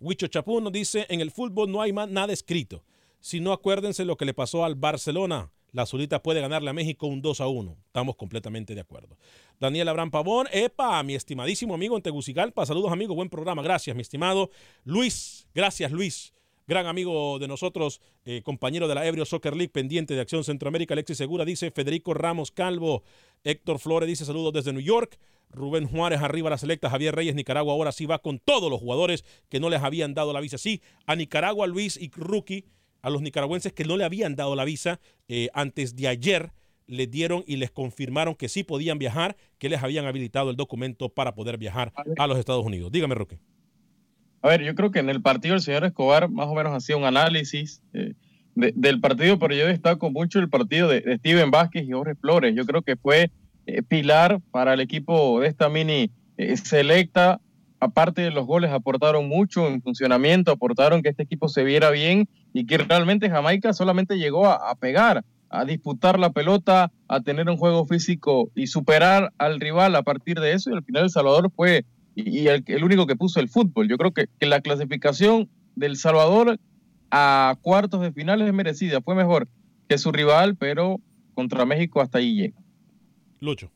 [0.00, 2.84] Huicho Chapún nos dice, en el fútbol no hay más nada escrito.
[3.20, 5.50] Si no, acuérdense lo que le pasó al Barcelona.
[5.76, 7.76] La Azulita puede ganarle a México un 2 a 1.
[7.88, 9.18] Estamos completamente de acuerdo.
[9.60, 12.64] Daniel Abraham Pavón, epa, mi estimadísimo amigo en Tegucigalpa.
[12.64, 13.60] Saludos, amigo, buen programa.
[13.60, 14.48] Gracias, mi estimado
[14.84, 15.46] Luis.
[15.54, 16.32] Gracias, Luis.
[16.66, 20.94] Gran amigo de nosotros, eh, compañero de la Ebrio Soccer League, pendiente de Acción Centroamérica.
[20.94, 23.02] Alexis Segura dice, Federico Ramos Calvo.
[23.44, 25.18] Héctor Flores dice, saludos desde New York.
[25.50, 26.88] Rubén Juárez arriba la selecta.
[26.88, 30.32] Javier Reyes, Nicaragua ahora sí va con todos los jugadores que no les habían dado
[30.32, 30.56] la visa.
[30.56, 32.64] Sí, a Nicaragua, Luis y Rookie,
[33.06, 36.50] a los nicaragüenses que no le habían dado la visa eh, antes de ayer,
[36.88, 41.08] les dieron y les confirmaron que sí podían viajar, que les habían habilitado el documento
[41.08, 42.90] para poder viajar a los Estados Unidos.
[42.90, 43.38] Dígame, Rookie.
[44.42, 46.96] A ver, yo creo que en el partido el señor Escobar más o menos hacía
[46.96, 48.14] un análisis eh,
[48.54, 52.14] de- del partido, pero yo destaco mucho el partido de, de Steven Vázquez y Jorge
[52.16, 52.54] Flores.
[52.56, 53.30] Yo creo que fue
[53.66, 57.40] eh, pilar para el equipo de esta mini eh, selecta.
[57.78, 62.26] Aparte de los goles, aportaron mucho en funcionamiento, aportaron que este equipo se viera bien
[62.56, 67.50] y que realmente Jamaica solamente llegó a, a pegar, a disputar la pelota, a tener
[67.50, 70.70] un juego físico y superar al rival a partir de eso.
[70.70, 73.88] Y al final El Salvador fue y y el, el único que puso el fútbol.
[73.88, 76.58] Yo creo que, que la clasificación del Salvador
[77.10, 79.02] a cuartos de finales es merecida.
[79.02, 79.48] Fue mejor
[79.86, 80.98] que su rival, pero
[81.34, 82.58] contra México hasta ahí llega.
[83.38, 83.70] Lucho.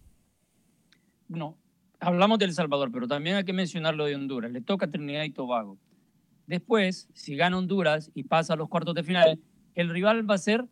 [1.29, 1.59] No,
[2.01, 4.51] hablamos de El Salvador, pero también hay que mencionar lo de Honduras.
[4.51, 5.77] Le toca a Trinidad y Tobago.
[6.51, 9.39] Después, si gana Honduras y pasa a los cuartos de final,
[9.77, 10.67] el rival va a ser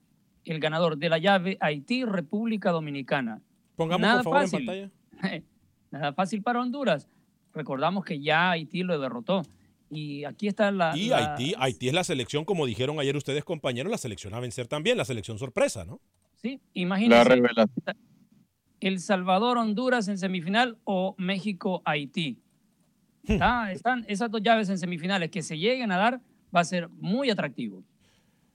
[0.44, 3.40] el ganador de la llave Haití-República Dominicana.
[3.76, 4.68] Pongamos Nada por favor fácil.
[4.68, 5.42] en pantalla.
[5.92, 7.06] Nada fácil para Honduras.
[7.54, 9.42] Recordamos que ya Haití lo derrotó.
[9.88, 10.96] Y aquí está la...
[10.96, 14.40] Y la- Haití, Haití es la selección, como dijeron ayer ustedes, compañeros, la selección a
[14.40, 16.00] vencer también, la selección sorpresa, ¿no?
[16.42, 17.40] Sí, imagínense.
[18.80, 22.42] El Salvador-Honduras en semifinal o México-Haití.
[23.40, 26.20] Ah, están esas dos llaves en semifinales que se lleguen a dar
[26.54, 27.84] va a ser muy atractivo.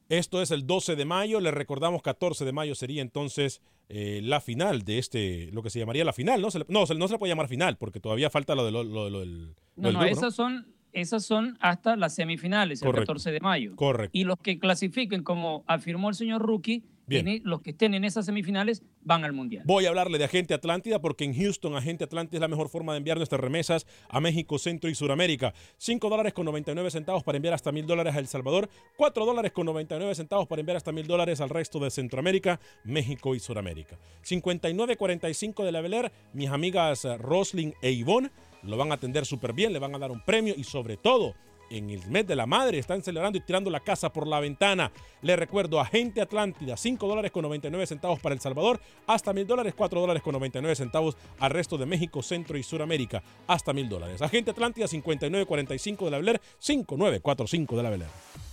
[0.09, 4.41] Esto es el 12 de mayo, le recordamos 14 de mayo sería entonces eh, la
[4.41, 6.51] final de este, lo que se llamaría la final, ¿no?
[6.51, 8.83] Se le, no, no se le puede llamar final porque todavía falta lo, de, lo,
[8.83, 9.55] lo, del...
[9.75, 13.75] No, no, esas son esas son hasta las semifinales, el 14 de mayo.
[13.75, 14.15] Correcto.
[14.15, 18.83] Y los que clasifiquen, como afirmó el señor Rookie, los que estén en esas semifinales
[19.01, 19.63] van al Mundial.
[19.65, 22.93] Voy a hablarle de Agente Atlántida porque en Houston Agente Atlántida es la mejor forma
[22.93, 25.53] de enviar nuestras remesas a México, Centro y Suramérica.
[25.77, 28.69] 5 dólares con 99 centavos para enviar hasta mil dólares a El Salvador.
[28.97, 33.35] 4 dólares con 99 centavos para enviar hasta mil dólares al resto de Centroamérica, México
[33.35, 33.97] y Suramérica.
[34.23, 38.31] 59.45 de la Beler, mis amigas eh, Roslyn e Ivonne
[38.63, 41.35] lo van a atender súper bien, le van a dar un premio y sobre todo
[41.69, 44.91] en el mes de la madre están celebrando y tirando la casa por la ventana.
[45.21, 49.73] Le recuerdo, Agente Atlántida, 5 dólares con 99 centavos para El Salvador, hasta mil dólares,
[49.75, 54.21] 4 dólares con 99 centavos al resto de México, Centro y Suramérica, hasta mil dólares.
[54.21, 58.52] Agente Atlántida, 5945 de la Beler, 5945 de la Beler.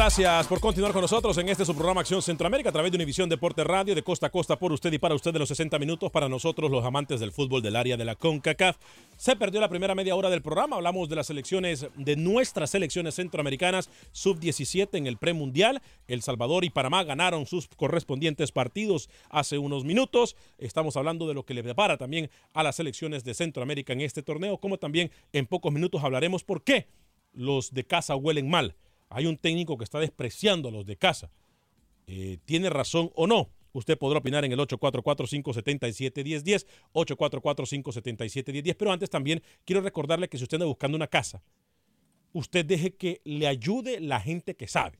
[0.00, 3.28] Gracias por continuar con nosotros en este su programa Acción Centroamérica a través de Univisión
[3.28, 6.10] Deporte Radio de costa a costa por usted y para usted de los 60 minutos
[6.10, 8.78] para nosotros los amantes del fútbol del área de la CONCACAF.
[9.18, 13.16] Se perdió la primera media hora del programa, hablamos de las selecciones de nuestras selecciones
[13.16, 15.82] centroamericanas sub-17 en el premundial.
[16.08, 20.34] El Salvador y Panamá ganaron sus correspondientes partidos hace unos minutos.
[20.56, 24.22] Estamos hablando de lo que le prepara también a las selecciones de Centroamérica en este
[24.22, 26.88] torneo, como también en pocos minutos hablaremos por qué
[27.34, 28.74] los de casa huelen mal
[29.10, 31.30] hay un técnico que está despreciando a los de casa.
[32.06, 33.50] Eh, ¿Tiene razón o no?
[33.72, 40.56] Usted podrá opinar en el 844-577-1010, 844-577-1010, pero antes también quiero recordarle que si usted
[40.56, 41.42] anda buscando una casa,
[42.32, 44.98] usted deje que le ayude la gente que sabe.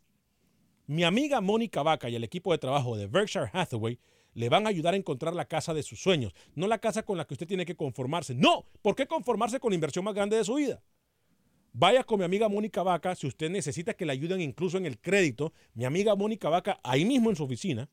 [0.87, 3.99] Mi amiga Mónica Vaca y el equipo de trabajo de Berkshire Hathaway
[4.35, 7.16] le van a ayudar a encontrar la casa de sus sueños, no la casa con
[7.16, 8.35] la que usted tiene que conformarse.
[8.35, 10.83] No, ¿por qué conformarse con la inversión más grande de su vida?
[11.72, 14.98] Vaya con mi amiga Mónica Vaca, si usted necesita que le ayuden incluso en el
[14.98, 17.88] crédito, mi amiga Mónica Vaca, ahí mismo en su oficina,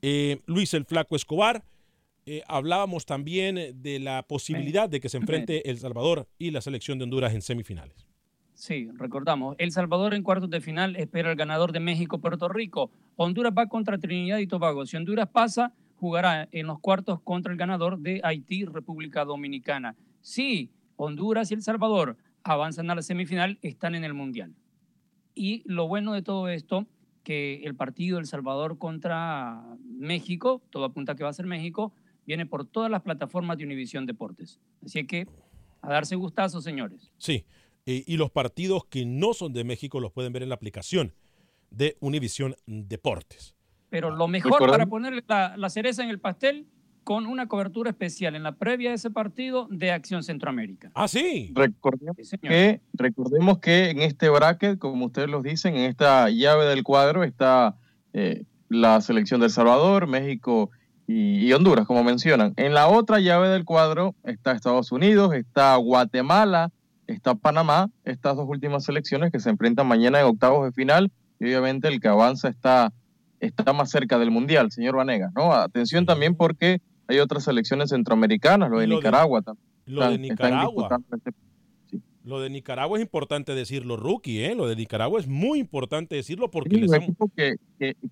[0.01, 1.63] Eh, Luis el Flaco Escobar.
[2.27, 6.97] Eh, hablábamos también de la posibilidad de que se enfrente El Salvador y la selección
[6.97, 8.07] de Honduras en semifinales.
[8.55, 9.55] Sí, recordamos.
[9.59, 12.89] El Salvador en cuartos de final espera al ganador de México-Puerto Rico.
[13.17, 14.85] Honduras va contra Trinidad y Tobago.
[14.85, 19.95] Si Honduras pasa, jugará en los cuartos contra el ganador de Haití-República Dominicana.
[20.21, 24.55] Si Honduras y El Salvador avanzan a la semifinal, están en el Mundial.
[25.35, 26.87] Y lo bueno de todo esto,
[27.23, 31.91] que el partido El Salvador contra México, todo apunta que va a ser México,
[32.25, 34.61] viene por todas las plataformas de Univisión Deportes.
[34.83, 35.27] Así que
[35.81, 37.11] a darse gustazo, señores.
[37.17, 37.45] Sí.
[37.85, 41.13] Eh, y los partidos que no son de México los pueden ver en la aplicación
[41.69, 43.55] de Univisión Deportes.
[43.89, 46.67] Pero lo mejor para poner la, cereza en el pastel
[47.03, 50.91] con una cobertura especial en la previa de ese partido de Acción Centroamérica.
[50.95, 51.51] Ah, sí.
[51.53, 56.83] Recordemos, que, recordemos que en este bracket, como ustedes lo dicen, en esta llave del
[56.83, 57.77] cuadro está
[58.13, 60.71] eh, la selección de El Salvador, México
[61.07, 62.53] y, Honduras, como mencionan.
[62.57, 66.71] En la otra llave del cuadro está Estados Unidos, está Guatemala,
[67.07, 71.45] está Panamá, estas dos últimas selecciones que se enfrentan mañana en octavos de final y
[71.45, 72.93] obviamente el que avanza está,
[73.39, 75.53] está más cerca del Mundial, señor Vanegas, ¿no?
[75.53, 79.65] Atención también porque hay otras selecciones centroamericanas, lo de Nicaragua también.
[79.85, 80.99] Lo de Nicaragua.
[81.11, 81.31] Este
[82.25, 84.55] lo de Nicaragua es importante decirlo, rookie, ¿eh?
[84.55, 86.77] Lo de Nicaragua es muy importante decirlo porque...
[86.77, 87.57] un equipo que,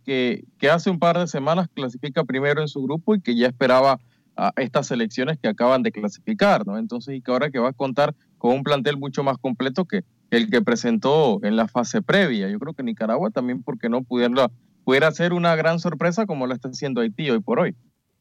[0.05, 3.47] que, que, hace un par de semanas clasifica primero en su grupo y que ya
[3.47, 3.99] esperaba
[4.35, 6.77] a estas selecciones que acaban de clasificar, ¿no?
[6.77, 10.03] Entonces, y que ahora que va a contar con un plantel mucho más completo que
[10.29, 12.49] el que presentó en la fase previa.
[12.49, 14.51] Yo creo que Nicaragua también, porque no pudiera,
[14.83, 17.73] pudiera ser una gran sorpresa como lo está haciendo Haití hoy por hoy.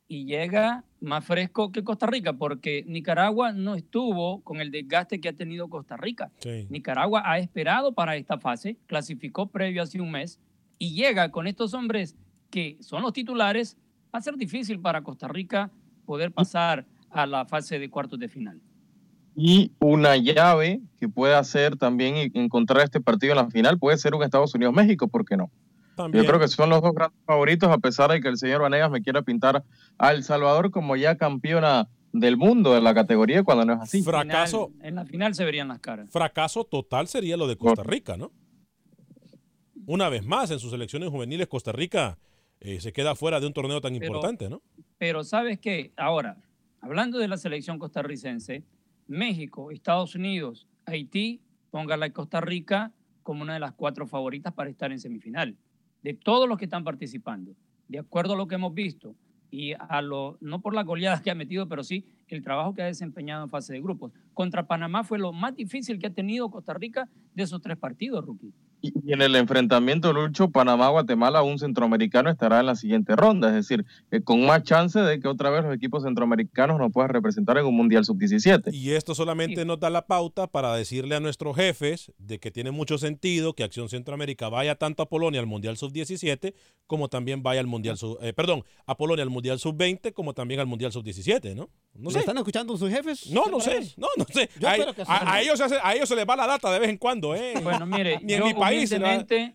[0.06, 5.28] Y llega más fresco que Costa Rica, porque Nicaragua no estuvo con el desgaste que
[5.28, 6.30] ha tenido Costa Rica.
[6.68, 10.38] Nicaragua ha esperado para esta fase, clasificó previo hace un mes
[10.78, 12.14] y llega con estos hombres
[12.48, 13.76] que son los titulares.
[14.14, 15.72] Va a ser difícil para Costa Rica
[16.06, 18.60] poder pasar a la fase de cuartos de final.
[19.34, 24.14] Y una llave que puede hacer también encontrar este partido en la final puede ser
[24.14, 25.50] un Estados Unidos-México, ¿por qué no?
[25.96, 28.90] Yo creo que son los dos grandes favoritos, a pesar de que el señor Vanegas
[28.90, 29.62] me quiera pintar
[29.98, 34.02] a El Salvador como ya campeona del mundo en la categoría cuando no es así.
[34.02, 34.72] Fracaso.
[34.82, 36.10] en la final se verían las caras.
[36.10, 38.32] Fracaso total sería lo de Costa Rica, ¿no?
[39.86, 42.18] Una vez más, en sus elecciones juveniles, Costa Rica
[42.60, 44.62] eh, se queda fuera de un torneo tan importante, ¿no?
[44.98, 46.36] Pero sabes qué, ahora,
[46.80, 48.62] hablando de la selección costarricense,
[49.12, 54.70] México, Estados Unidos, Haití, póngala a Costa Rica como una de las cuatro favoritas para
[54.70, 55.56] estar en semifinal
[56.02, 57.54] de todos los que están participando,
[57.88, 59.14] de acuerdo a lo que hemos visto
[59.50, 62.82] y a lo, no por las goleadas que ha metido, pero sí el trabajo que
[62.82, 64.12] ha desempeñado en fase de grupos.
[64.32, 68.24] Contra Panamá fue lo más difícil que ha tenido Costa Rica de esos tres partidos,
[68.24, 68.54] Rookie.
[68.82, 73.84] Y en el enfrentamiento, Lucho, Panamá-Guatemala, un centroamericano estará en la siguiente ronda, es decir,
[74.10, 77.66] eh, con más chance de que otra vez los equipos centroamericanos nos puedan representar en
[77.66, 78.72] un Mundial Sub-17.
[78.72, 82.72] Y esto solamente nos da la pauta para decirle a nuestros jefes de que tiene
[82.72, 86.54] mucho sentido que Acción Centroamérica vaya tanto a Polonia al Mundial Sub-17
[86.86, 88.18] como también vaya al Mundial Sub...
[88.20, 91.70] Eh, perdón, a Polonia al Mundial Sub-20 como también al Mundial Sub-17, ¿no?
[91.94, 92.20] No sé.
[92.20, 93.30] ¿Están escuchando sus jefes?
[93.30, 93.94] No, no sé.
[93.96, 94.48] No, no sé.
[94.66, 97.54] a, ellos se a, ellos se les va la data de vez en cuando, ¿eh?
[97.62, 98.71] Bueno, mire, Ni en mi país.
[98.76, 99.54] Humildemente,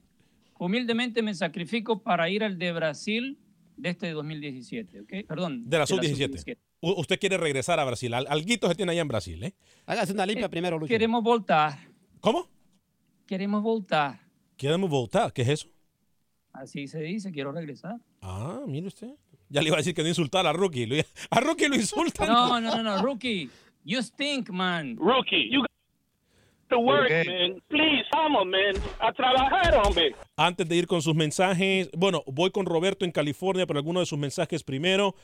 [0.58, 3.40] humildemente me sacrifico para ir al de Brasil
[3.76, 5.28] de este 2017, ¿ok?
[5.28, 5.70] Perdón.
[5.70, 6.58] De la sub-17.
[6.82, 8.14] Usted quiere regresar a Brasil.
[8.14, 9.54] Alguito se tiene allá en Brasil, ¿eh?
[9.86, 10.90] Hágase una limpia eh, primero, Lucho.
[10.90, 11.78] Queremos voltar.
[12.20, 12.50] ¿Cómo?
[13.26, 14.20] Queremos voltar.
[14.56, 15.34] Queremos voltar.
[15.34, 15.70] ¿Qué es eso?
[16.54, 17.98] Así se dice, quiero regresar.
[18.22, 19.14] Ah, mire usted.
[19.50, 21.06] Ya le iba a decir que no insultar a Rookie.
[21.30, 22.28] A Rookie lo insultan.
[22.28, 23.50] No, no, no, no, Rookie.
[23.84, 24.98] You stink, man.
[24.98, 25.70] Rookie, you got
[26.70, 27.62] to work, man.
[27.68, 28.76] Please, vamos, man.
[29.00, 30.16] A trabajar, hombre.
[30.36, 34.06] Antes de ir con sus mensajes, bueno, voy con Roberto en California por alguno de
[34.06, 35.16] sus mensajes primero.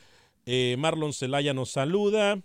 [0.46, 2.38] Eh, Marlon Zelaya nos saluda.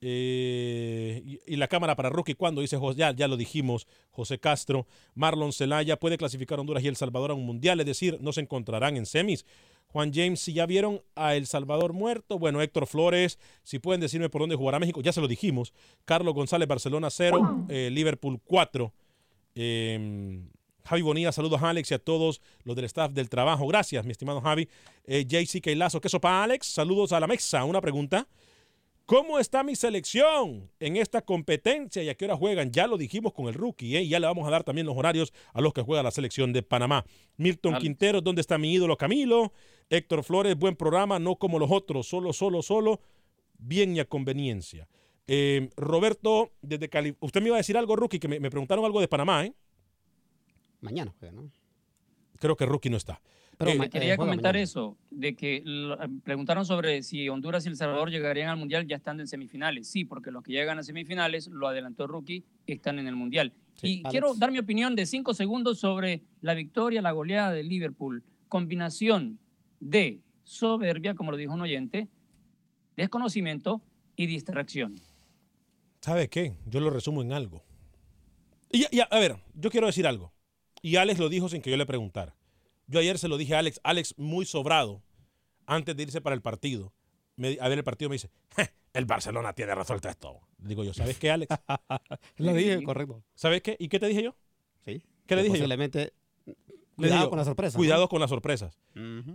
[0.00, 5.52] Eh, y, la cámara para Rookie, cuando dice ya, ya lo dijimos, José Castro, Marlon
[5.52, 8.96] Zelaya puede clasificar Honduras y El Salvador a un mundial, es decir, no se encontrarán
[8.96, 9.44] en semis.
[9.88, 14.28] Juan James, si ya vieron a El Salvador muerto, bueno, Héctor Flores, si pueden decirme
[14.28, 15.72] por dónde jugará México, ya se lo dijimos.
[16.04, 18.92] Carlos González, Barcelona 0, eh, Liverpool 4.
[19.54, 20.46] Em,
[20.84, 23.66] Javi Bonilla, saludos a Alex y a todos los del staff del trabajo.
[23.66, 24.68] Gracias, mi estimado Javi.
[25.04, 26.66] Eh, JC Keilazo, ¿qué sopa, Alex?
[26.66, 27.64] Saludos a la mesa.
[27.64, 28.28] Una pregunta.
[29.08, 32.70] ¿Cómo está mi selección en esta competencia y a qué hora juegan?
[32.72, 34.06] Ya lo dijimos con el rookie, ¿eh?
[34.06, 36.62] ya le vamos a dar también los horarios a los que juega la selección de
[36.62, 37.06] Panamá.
[37.38, 39.54] Milton Quintero, ¿dónde está mi ídolo Camilo?
[39.88, 43.00] Héctor Flores, buen programa, no como los otros, solo, solo, solo,
[43.56, 44.86] bien y a conveniencia.
[45.26, 48.84] Eh, Roberto, desde Cali, usted me iba a decir algo, rookie, que me, me preguntaron
[48.84, 49.54] algo de Panamá, ¿eh?
[50.82, 51.50] Mañana ¿no?
[52.38, 53.22] Creo que rookie no está.
[53.58, 55.64] Pero me quería comentar eso, de que
[56.22, 59.88] preguntaron sobre si Honduras y El Salvador llegarían al Mundial ya estando en semifinales.
[59.88, 63.52] Sí, porque los que llegan a semifinales, lo adelantó Rookie, están en el Mundial.
[63.82, 68.22] y quiero dar mi opinión de cinco segundos sobre la victoria, la goleada de Liverpool.
[68.48, 69.40] Combinación
[69.80, 72.08] de soberbia, como lo dijo un oyente,
[72.96, 73.82] desconocimiento
[74.14, 74.94] y distracción.
[76.00, 76.54] ¿Sabe qué?
[76.66, 77.64] Yo lo resumo en algo.
[78.70, 80.32] Y, y a ver, yo quiero decir algo.
[80.80, 82.37] Y Alex lo dijo sin que yo le preguntara.
[82.88, 85.02] Yo ayer se lo dije a Alex, Alex muy sobrado,
[85.66, 86.92] antes de irse para el partido.
[87.60, 88.30] a ver el partido me dice,
[88.94, 90.40] el Barcelona tiene resuelto esto.
[90.56, 91.54] Digo yo, ¿sabes qué, Alex?
[92.38, 93.22] lo dije, correcto.
[93.34, 93.76] ¿Sabes qué?
[93.78, 94.34] ¿Y qué te dije yo?
[94.84, 95.02] Sí.
[95.26, 96.14] ¿Qué le dije posiblemente,
[96.96, 97.76] Cuidado con las sorpresas.
[97.76, 98.78] Cuidado con las sorpresas.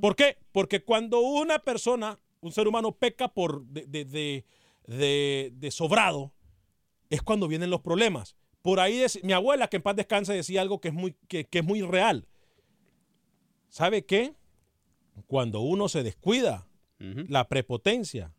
[0.01, 0.37] ¿Por qué?
[0.51, 4.43] Porque cuando una persona, un ser humano, peca por de,
[4.85, 6.33] de, sobrado,
[7.09, 8.35] es cuando vienen los problemas.
[8.61, 11.63] Por ahí mi abuela, que en paz descanse, decía algo que es muy, que es
[11.63, 12.27] muy real.
[13.73, 14.35] ¿Sabe qué?
[15.25, 16.67] Cuando uno se descuida,
[16.99, 18.31] la prepotencia,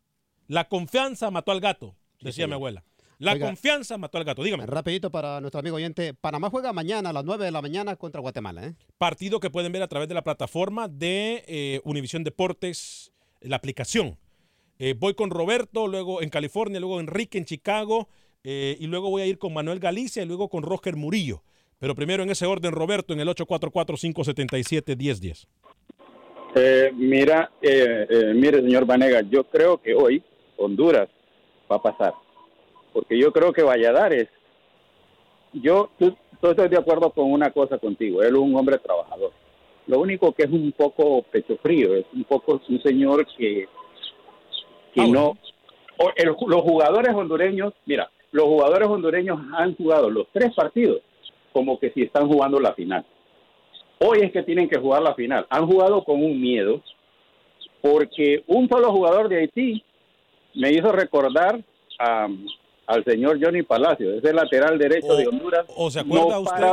[0.47, 2.85] la confianza mató al gato, decía mi abuela.
[3.17, 4.43] La confianza mató al gato.
[4.43, 4.65] Dígame.
[4.65, 6.13] Rapidito para nuestro amigo oyente.
[6.13, 8.65] Panamá juega mañana a las 9 de la mañana contra Guatemala.
[8.65, 8.75] ¿eh?
[8.97, 13.11] Partido que pueden ver a través de la plataforma de eh, Univisión Deportes,
[13.41, 14.17] la aplicación.
[14.79, 18.07] Eh, voy con Roberto, luego en California, luego Enrique en Chicago,
[18.45, 21.43] eh, y luego voy a ir con Manuel Galicia y luego con Roger Murillo.
[21.79, 25.47] Pero primero en ese orden, Roberto, en el 844-577-1010.
[26.55, 30.23] Eh, mira, eh, eh, mire, señor Vanega, yo creo que hoy
[30.57, 31.09] Honduras
[31.69, 32.13] va a pasar.
[32.93, 34.29] Porque yo creo que Valladares,
[35.51, 35.89] yo
[36.41, 39.31] estoy de acuerdo con una cosa contigo, él es un hombre trabajador.
[39.87, 43.67] Lo único que es un poco pecho frío, es un poco un señor que,
[44.95, 45.37] sino
[45.97, 51.01] o el- los jugadores hondureños, mira, los jugadores hondureños han jugado los tres partidos
[51.55, 53.05] como que si están jugando la final.
[53.99, 55.47] Hoy es que tienen que jugar la final.
[55.49, 56.81] Han jugado con un miedo
[57.81, 59.81] porque un solo jugador de Haití
[60.53, 61.61] me hizo recordar
[61.97, 62.27] a-
[62.87, 65.65] al señor Johnny Palacio, ese lateral derecho de Honduras.
[65.77, 66.51] ¿O se acuerda no usted?
[66.51, 66.71] para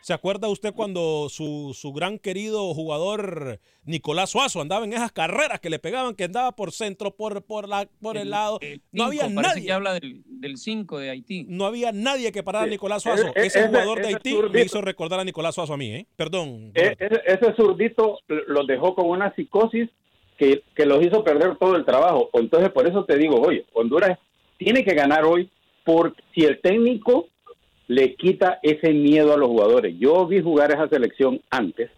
[0.00, 5.60] ¿Se acuerda usted cuando su, su gran querido jugador Nicolás Suazo andaba en esas carreras
[5.60, 8.58] que le pegaban, que andaba por centro, por, por, la, por el, lado?
[8.92, 9.64] no había Cinco, nadie.
[9.66, 11.46] que habla del 5 de Haití.
[11.48, 12.70] No había nadie que parara a Sí.
[12.72, 13.26] Nicolás Suazo.
[13.28, 15.76] E- e- Ese ese- jugador de ese Haití me hizo recordar a Nicolás Suazo a
[15.76, 16.06] mí, ¿eh?
[16.16, 16.70] Perdón.
[16.74, 19.88] E- ese, ese zurdito los dejó con una psicosis
[20.38, 22.30] que, que los hizo perder todo el trabajo.
[22.34, 24.18] Entonces, por eso te digo, oye, Honduras
[24.58, 25.50] tiene que ganar hoy
[25.84, 27.26] porque si el técnico
[27.88, 29.96] le quita ese miedo a los jugadores.
[29.98, 31.90] Yo vi jugar esa selección antes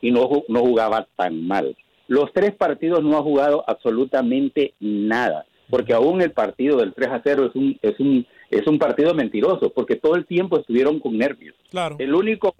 [0.00, 1.76] y no, no jugaba tan mal.
[2.08, 7.20] Los tres partidos no ha jugado absolutamente nada, porque aún el partido del 3 a
[7.22, 11.16] 0 es un, es un, es un partido mentiroso, porque todo el tiempo estuvieron con
[11.16, 11.54] nervios.
[11.70, 11.96] Claro.
[11.98, 12.54] El único,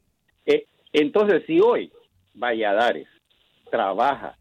[0.46, 1.90] eh, entonces si hoy
[2.34, 3.06] Valladares
[3.70, 4.36] trabaja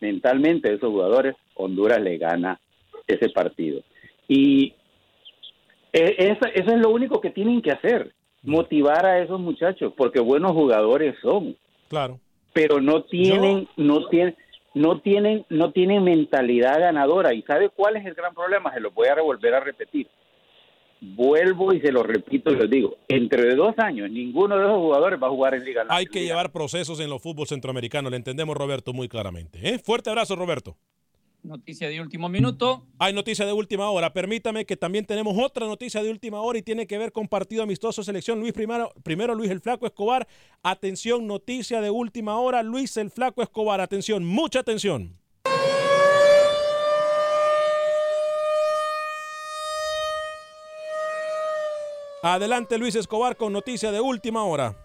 [0.00, 2.60] mentalmente esos jugadores, Honduras le gana
[3.06, 3.82] ese partido.
[4.28, 4.74] Y
[5.92, 10.52] eso, eso es lo único que tienen que hacer, motivar a esos muchachos, porque buenos
[10.52, 11.56] jugadores son,
[11.88, 12.18] Claro.
[12.52, 14.36] pero no tienen, no tienen,
[14.74, 17.34] no tienen, no tienen mentalidad ganadora.
[17.34, 18.72] ¿Y sabe cuál es el gran problema?
[18.72, 20.08] Se lo voy a volver a repetir.
[21.04, 22.96] Vuelvo y se lo repito y lo digo.
[23.08, 26.52] Entre dos años, ninguno de esos jugadores va a jugar en Liga Hay que llevar
[26.52, 28.10] procesos en los fútbol centroamericanos.
[28.12, 29.58] Le entendemos, Roberto, muy claramente.
[29.68, 29.78] ¿eh?
[29.80, 30.76] Fuerte abrazo, Roberto.
[31.42, 32.86] Noticia de último minuto.
[33.00, 34.12] Hay noticia de última hora.
[34.12, 37.64] Permítame que también tenemos otra noticia de última hora y tiene que ver con partido
[37.64, 40.28] amistoso selección Luis primero, primero Luis el Flaco Escobar.
[40.62, 42.62] Atención, noticia de última hora.
[42.62, 43.80] Luis el Flaco Escobar.
[43.80, 45.18] Atención, mucha atención.
[52.22, 54.76] Adelante Luis Escobar con noticia de última hora.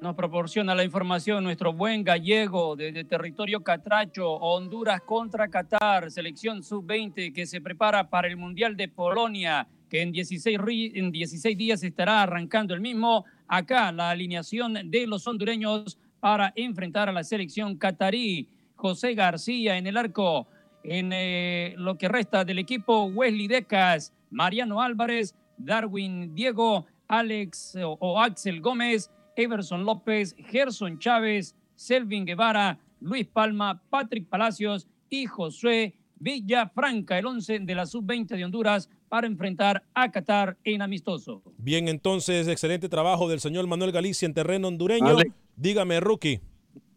[0.00, 7.32] Nos proporciona la información nuestro buen gallego desde territorio catracho, Honduras contra Qatar, selección sub-20
[7.32, 11.82] que se prepara para el Mundial de Polonia, que en 16, ri- en 16 días
[11.82, 13.24] estará arrancando el mismo.
[13.48, 18.48] Acá la alineación de los hondureños para enfrentar a la selección catarí.
[18.74, 20.46] José García en el arco.
[20.84, 28.20] En eh, lo que resta del equipo, Wesley Decas, Mariano Álvarez, Darwin Diego, Alex o
[28.20, 37.18] Axel Gómez, Everson López, Gerson Chávez, Selvin Guevara, Luis Palma, Patrick Palacios y Josué Villafranca,
[37.18, 41.42] el 11 de la sub-20 de Honduras, para enfrentar a Qatar en amistoso.
[41.58, 45.08] Bien, entonces, excelente trabajo del señor Manuel Galicia en terreno hondureño.
[45.08, 45.32] Alex.
[45.56, 46.40] Dígame, rookie.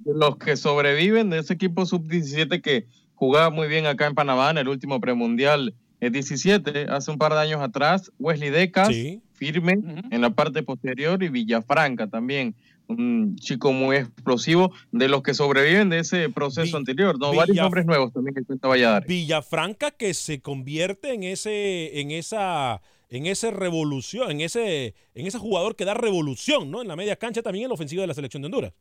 [0.05, 4.59] Los que sobreviven de ese equipo sub-17 que jugaba muy bien acá en Panamá en
[4.59, 8.89] el último premundial 17, hace un par de años atrás, Wesley Decas,
[9.33, 9.77] firme
[10.11, 12.55] en la parte posterior, y Villafranca también,
[12.87, 17.19] un chico muy explosivo, de los que sobreviven de ese proceso anterior.
[17.19, 19.07] No, varios nombres nuevos también que cuenta Valladares.
[19.07, 25.37] Villafranca que se convierte en ese, en esa, en ese revolución, en ese, en ese
[25.37, 26.81] jugador que da revolución, ¿no?
[26.81, 28.73] En la media cancha también en la ofensiva de la selección de Honduras.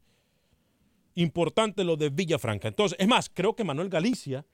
[1.14, 2.69] Importante lo de Villafranca.
[2.69, 4.47] Entonces, es más, creo que Manuel Galicia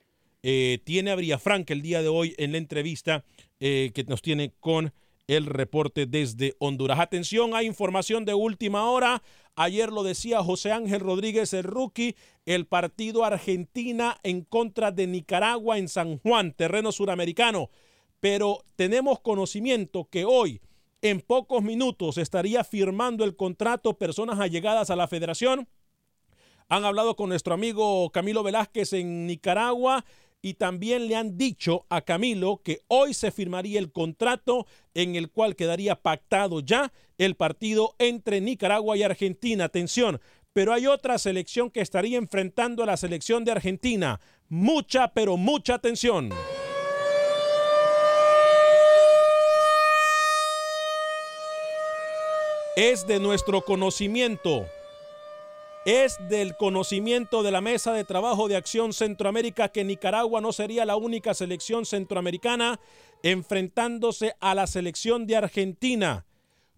[0.46, 3.24] eh, tiene a Villafranca el día de hoy en la entrevista
[3.60, 4.92] eh, que nos tiene con
[5.26, 7.00] el reporte desde Honduras.
[7.00, 9.22] Atención, hay información de última hora.
[9.56, 12.14] Ayer lo decía José Ángel Rodríguez, el rookie,
[12.44, 17.70] el partido Argentina en contra de Nicaragua en San Juan, terreno suramericano.
[18.20, 20.60] Pero tenemos conocimiento que hoy,
[21.00, 25.66] en pocos minutos, estaría firmando el contrato personas allegadas a la federación.
[26.68, 30.04] Han hablado con nuestro amigo Camilo Velázquez en Nicaragua
[30.44, 35.30] y también le han dicho a Camilo que hoy se firmaría el contrato en el
[35.30, 39.64] cual quedaría pactado ya el partido entre Nicaragua y Argentina.
[39.64, 40.20] Atención,
[40.52, 44.20] pero hay otra selección que estaría enfrentando a la selección de Argentina.
[44.50, 46.28] Mucha, pero mucha atención.
[52.76, 54.66] Es de nuestro conocimiento
[55.84, 60.86] es del conocimiento de la Mesa de Trabajo de Acción Centroamérica que Nicaragua no sería
[60.86, 62.80] la única selección centroamericana
[63.22, 66.24] enfrentándose a la selección de Argentina.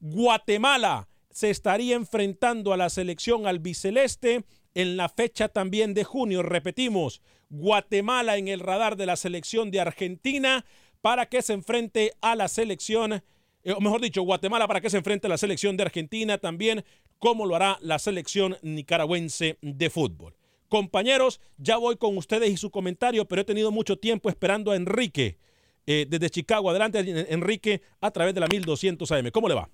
[0.00, 4.44] Guatemala se estaría enfrentando a la selección albiceleste
[4.74, 6.42] en la fecha también de junio.
[6.42, 10.64] Repetimos, Guatemala en el radar de la selección de Argentina
[11.00, 13.22] para que se enfrente a la selección
[13.66, 16.84] eh, o mejor dicho, Guatemala para que se enfrente a la selección de Argentina también,
[17.18, 20.34] como lo hará la selección nicaragüense de fútbol.
[20.68, 24.76] Compañeros, ya voy con ustedes y su comentario, pero he tenido mucho tiempo esperando a
[24.76, 25.38] Enrique
[25.86, 26.70] eh, desde Chicago.
[26.70, 26.98] Adelante,
[27.32, 29.30] Enrique, a través de la 1200 AM.
[29.30, 29.68] ¿Cómo le va?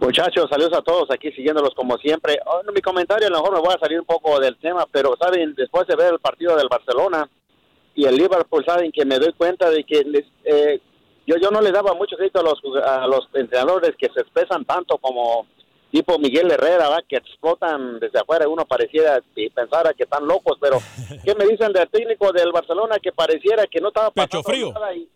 [0.00, 2.36] Muchachos, saludos a todos aquí siguiendolos como siempre.
[2.46, 5.14] Oh, mi comentario a lo mejor me voy a salir un poco del tema, pero
[5.16, 7.30] saben, después de ver el partido del Barcelona
[7.94, 10.80] y el Liverpool, saben que me doy cuenta de que les, eh,
[11.24, 14.64] yo yo no le daba mucho crédito a los a los entrenadores que se expresan
[14.64, 15.46] tanto como
[15.92, 17.02] tipo Miguel Herrera, ¿va?
[17.06, 18.48] que explotan desde afuera.
[18.48, 20.78] Uno pareciera y pensara que están locos, pero
[21.24, 24.72] ¿qué me dicen del técnico del Barcelona que pareciera que no estaba pasando frío.
[24.72, 24.94] nada?
[24.94, 25.06] Y,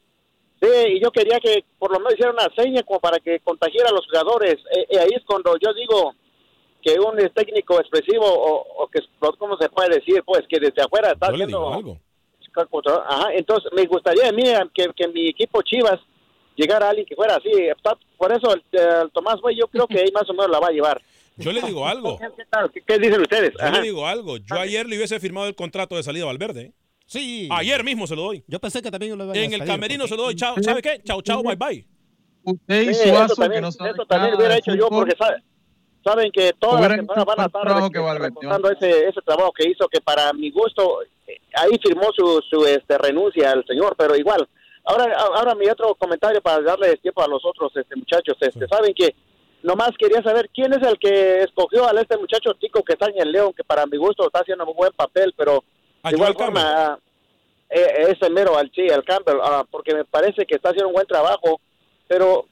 [0.60, 3.88] sí, y yo quería que por lo menos hiciera una seña como para que contagiara
[3.88, 4.56] a los jugadores.
[4.76, 6.14] Eh, eh, ahí es cuando yo digo
[6.82, 9.00] que un técnico expresivo o, que,
[9.38, 10.22] ¿cómo se puede decir?
[10.24, 11.72] Pues que desde afuera está haciendo...
[11.72, 11.98] algo.
[13.06, 16.00] Ajá, entonces me gustaría a mí que, que mi equipo Chivas
[16.56, 17.50] llegar a alguien que fuera así.
[18.16, 20.72] Por eso el, Tomás Güey yo creo que ahí más o menos la va a
[20.72, 21.00] llevar.
[21.36, 22.18] Yo le digo algo.
[22.86, 23.52] ¿Qué, dicen ustedes?
[23.60, 24.38] Yo le digo algo.
[24.38, 26.62] Yo ayer le hubiese firmado el contrato de salida a Valverde.
[26.62, 26.72] ¿eh?
[27.04, 27.48] Sí.
[27.52, 28.42] Ayer mismo se lo doy.
[28.46, 30.34] Yo pensé que también lo iba a En el camerino se lo doy.
[30.34, 31.02] Chao, ¿Sabe qué?
[31.04, 31.86] Chao, chao, bye bye.
[32.42, 35.14] Usted y eso también, eso también hubiera hecho yo porque
[36.04, 40.00] saben que todas las semanas van a estar recordando ese, ese trabajo que hizo que
[40.00, 44.48] para mi gusto eh, ahí firmó su, su este, renuncia al señor, pero igual
[44.86, 48.36] Ahora, ahora mi otro comentario para darle tiempo a los otros este, muchachos.
[48.40, 49.14] Este, Saben que
[49.62, 53.20] nomás quería saber quién es el que escogió a este muchacho chico que está en
[53.20, 55.64] el León, que para mi gusto está haciendo un buen papel, pero
[56.04, 57.00] de igual forma,
[57.68, 60.94] eh, ese mero al sí, al Campbell, ah, porque me parece que está haciendo un
[60.94, 61.60] buen trabajo,
[62.06, 62.46] pero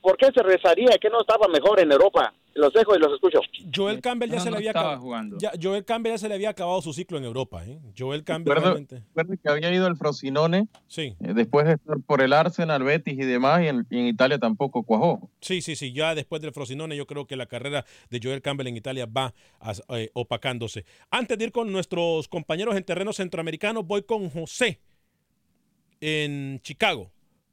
[0.00, 2.32] ¿por qué se rezaría que no estaba mejor en Europa?
[2.54, 3.40] Los dejo y los escucho.
[3.74, 5.38] Joel Campbell ya se le había acabado.
[5.38, 7.64] Ya, Joel Campbell ya se le había acabado su ciclo en Europa.
[7.64, 7.78] ¿eh?
[7.96, 9.02] Joel Campbell realmente...
[9.14, 10.68] que había ido al Frosinone.
[10.88, 11.16] Sí.
[11.20, 15.30] Eh, después de estar por el Arsenal, Betis y demás, y en, Italia tampoco cuajó.
[15.40, 15.92] Sí, sí, sí.
[15.92, 19.32] Ya después del Frosinone, yo creo que la carrera de Joel Campbell en Italia va
[19.90, 20.84] eh, opacándose.
[21.10, 24.80] Antes de ir con nuestros compañeros en terreno centroamericano, voy con José
[26.00, 27.10] en Chicago.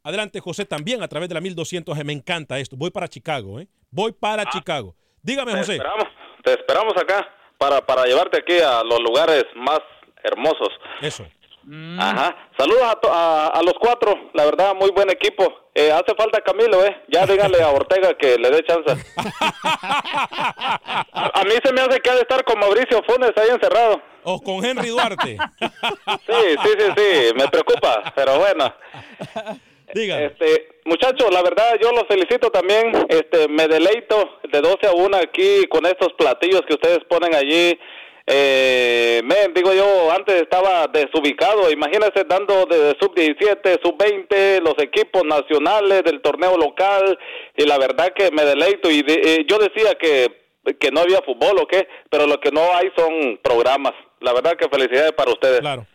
[0.08, 1.98] Adelante, José, también a través de la 1200.
[2.06, 2.78] Me encanta esto.
[2.78, 3.68] Voy para Chicago, ¿eh?
[3.92, 4.50] Voy para ah.
[4.50, 4.96] Chicago.
[5.22, 5.74] Dígame, te José.
[5.74, 6.06] Esperamos,
[6.46, 7.28] te esperamos acá
[7.58, 9.82] para, para llevarte aquí a los lugares más
[10.24, 10.70] hermosos.
[11.02, 11.28] Eso.
[11.64, 12.00] Mm.
[12.00, 12.38] Ajá.
[12.58, 14.32] Saludos a, a, los cuatro.
[14.34, 15.44] La verdad, muy buen equipo.
[15.76, 17.04] Eh, hace falta Camilo, ¿eh?
[17.10, 18.90] Ya díganle a Ortega que le dé chance.
[21.12, 24.02] a, mí se me hace que ha de estar con Mauricio Funes ahí encerrado.
[24.24, 25.38] O con Henry Duarte.
[25.60, 27.34] sí, sí, sí, sí.
[27.36, 28.74] Me preocupa, pero bueno.
[29.94, 30.22] Diga.
[30.22, 32.92] Este, muchachos, la verdad yo los felicito también.
[33.10, 37.80] Este, me deleito de 12 a 1 aquí con estos platillos que ustedes ponen allí.
[38.30, 41.72] Eh, me, digo yo, antes estaba desubicado.
[41.72, 47.18] Imagínense dando de sub 17, sub 20, los equipos nacionales del torneo local.
[47.56, 48.92] Y la verdad que me deleito.
[48.92, 50.28] Y eh, yo decía que,
[50.78, 53.94] que no había fútbol o qué, pero lo que no hay son programas.
[54.20, 55.62] La verdad que felicidades para ustedes.
[55.62, 55.88] Claro.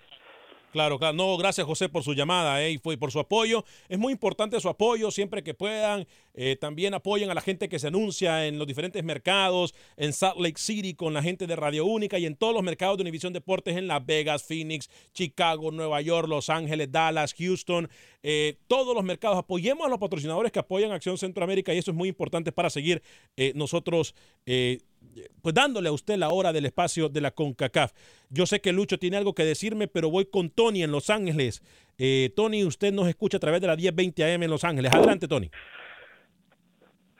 [0.73, 1.15] Claro, claro.
[1.15, 3.63] No, gracias José por su llamada eh, y por su apoyo.
[3.91, 6.07] Es muy importante su apoyo siempre que puedan.
[6.35, 10.39] Eh, también apoyen a la gente que se anuncia en los diferentes mercados, en Salt
[10.39, 13.33] Lake City con la gente de Radio Única y en todos los mercados de Univisión
[13.33, 17.89] Deportes en Las Vegas, Phoenix, Chicago, Nueva York, Los Ángeles, Dallas, Houston.
[18.23, 19.37] Eh, todos los mercados.
[19.37, 23.03] Apoyemos a los patrocinadores que apoyan Acción Centroamérica y eso es muy importante para seguir
[23.37, 24.15] eh, nosotros
[25.43, 27.93] pues dándole a usted la hora del espacio de la CONCACAF.
[28.31, 31.63] Yo sé que Lucho tiene algo que decirme, pero voy con Tony en Los Ángeles.
[32.35, 34.93] Tony, usted nos escucha a través de la 1020 AM en Los Ángeles.
[34.93, 35.51] Adelante, Tony.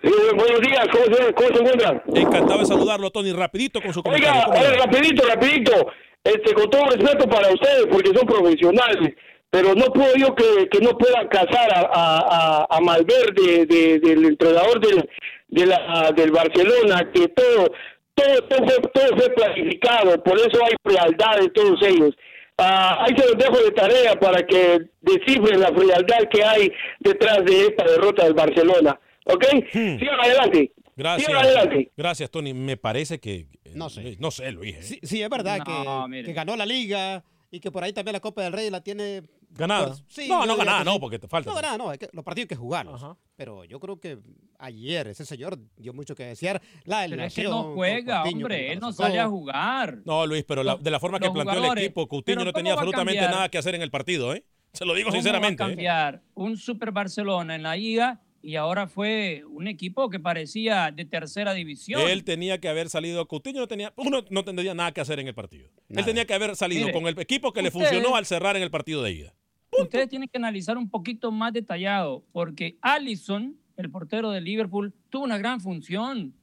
[0.03, 2.03] Sí, buenos días, ¿cómo se, cómo se encuentran?
[2.15, 3.33] Encantado de saludarlo, Tony.
[3.33, 4.43] Rapidito con su comentario.
[4.51, 5.93] Oiga, rapidito, rapidito.
[6.25, 9.15] Este, con todo respeto para ustedes, porque son profesionales,
[9.51, 14.81] pero no puedo yo que, que no puedan casar a, a, a Malverde, del entrenador
[14.81, 15.09] del,
[15.49, 17.73] de la, del Barcelona, que todo,
[18.15, 22.15] todo, todo, fue, todo fue planificado, por eso hay frialdad de todos ellos.
[22.59, 27.45] Ah, ahí se los dejo de tarea para que descifren la frialdad que hay detrás
[27.45, 28.99] de esta derrota del Barcelona.
[29.27, 29.45] ¿Ok?
[29.73, 29.99] Hmm.
[29.99, 30.73] Sigan adelante.
[30.97, 31.27] Gracias.
[31.27, 31.93] Sigan adelante.
[31.97, 32.55] Gracias, Tony.
[32.55, 33.49] Me parece que.
[33.75, 34.17] No sé.
[34.19, 34.77] No sé, Luis.
[34.77, 34.83] ¿eh?
[34.83, 38.21] Sí, sí, es verdad que, que ganó la liga y que por ahí también la
[38.21, 39.23] Copa del Rey la tiene
[39.55, 39.95] Ganada.
[40.09, 41.51] sí, no, no ganada, no, porque te falta.
[41.51, 43.05] No ganada, no, los partidos que jugamos.
[43.37, 44.19] Pero yo creo que
[44.59, 46.61] ayer ese señor dio mucho que decir.
[46.85, 49.99] La pero es que no juega, hombre, él no sale a jugar.
[50.05, 53.49] No, Luis, pero de la forma que planteó el equipo, Coutinho no tenía absolutamente nada
[53.49, 54.45] que hacer en el partido, ¿eh?
[54.73, 55.63] Se lo digo sinceramente.
[55.63, 55.75] Va a ¿eh?
[55.75, 61.05] cambiar un Super Barcelona en la liga y ahora fue un equipo que parecía de
[61.05, 62.03] tercera división.
[62.03, 65.29] Él tenía que haber salido, Coutinho no tenía, uno no tendría nada que hacer en
[65.29, 65.69] el partido.
[65.89, 68.71] Él tenía que haber salido con el equipo que le funcionó al cerrar en el
[68.71, 69.35] partido de ida.
[69.81, 75.25] Ustedes tienen que analizar un poquito más detallado, porque Allison, el portero de Liverpool, tuvo
[75.25, 76.35] una gran función.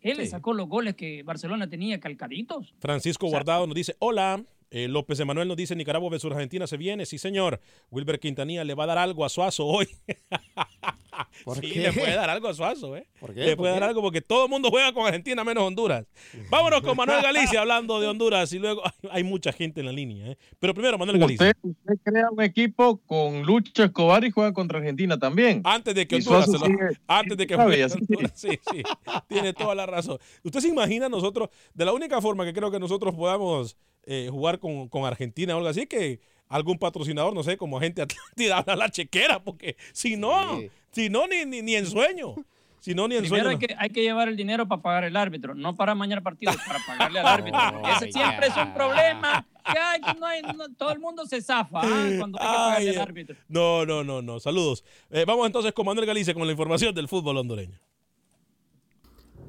[0.00, 2.74] Él le sacó los goles que Barcelona tenía calcaditos.
[2.80, 4.44] Francisco Guardado nos dice, hola,
[4.74, 7.60] eh, López Emanuel nos dice Nicaragua versus Argentina se viene, sí señor.
[7.90, 9.86] Wilber Quintanilla le va a dar algo a Suazo hoy.
[11.60, 13.06] sí, le puede dar algo a Suazo, ¿eh?
[13.34, 16.06] Le puede dar algo porque todo el mundo juega con Argentina menos Honduras.
[16.48, 20.28] Vámonos con Manuel Galicia hablando de Honduras y luego hay mucha gente en la línea,
[20.28, 20.38] ¿eh?
[20.58, 21.54] Pero primero Manuel Galicia.
[21.62, 25.60] Usted, crea un equipo con Lucho Escobar y juega contra Argentina también.
[25.64, 26.64] Antes de que Honduras se lo,
[27.08, 28.82] antes de que juegue Sí, sí.
[29.28, 30.18] Tiene toda la razón.
[30.42, 34.58] Usted se imagina nosotros de la única forma que creo que nosotros podamos eh, jugar
[34.58, 38.76] con, con, Argentina o algo así, que algún patrocinador, no sé, como gente Atlántida, a
[38.76, 42.34] la chequera, porque si no, si no, ni, ni, ni, en sueño.
[42.80, 43.58] Si no, ni en Primero sueño.
[43.60, 46.52] Hay, que, hay que llevar el dinero para pagar el árbitro, no para mañana partido,
[46.66, 47.82] para pagarle al árbitro.
[47.96, 49.46] Ese siempre es un problema.
[49.72, 50.42] Que hay, no hay,
[50.76, 52.10] todo el mundo se zafa ¿ah?
[52.18, 53.36] cuando hay que pagarle al árbitro.
[53.48, 54.40] No, no, no, no.
[54.40, 54.84] Saludos.
[55.10, 57.78] Eh, vamos entonces con Manuel Galicia con la información del fútbol hondureño.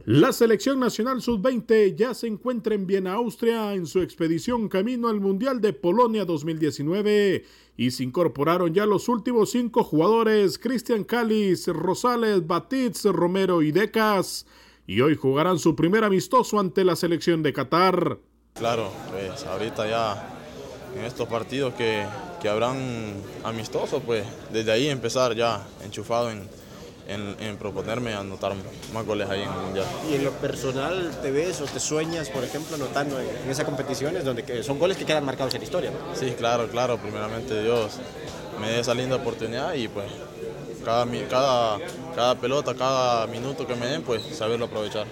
[0.05, 5.21] La selección nacional sub-20 ya se encuentra en Viena, Austria, en su expedición camino al
[5.21, 7.45] Mundial de Polonia 2019
[7.77, 14.45] y se incorporaron ya los últimos cinco jugadores, Cristian Calis, Rosales, Batitz, Romero y Decas,
[14.85, 18.19] y hoy jugarán su primer amistoso ante la selección de Qatar.
[18.55, 20.37] Claro, pues ahorita ya
[20.97, 22.05] en estos partidos que,
[22.41, 23.13] que habrán
[23.45, 26.41] amistosos, pues desde ahí empezar ya enchufado en
[27.07, 28.53] en, proponerme anotar
[28.93, 29.85] más goles ahí en el Mundial.
[30.09, 34.23] ¿Y en lo personal te ves o te sueñas, por ejemplo, anotando en, esas competiciones
[34.23, 35.91] donde son goles que quedan marcados en la historia?
[36.13, 36.97] Sí, claro, claro.
[36.97, 37.99] Primeramente Dios
[38.59, 40.07] me dé esa linda oportunidad y pues
[40.83, 41.79] cada, cada,
[42.15, 45.07] cada pelota, cada minuto que me den, pues saberlo aprovechar.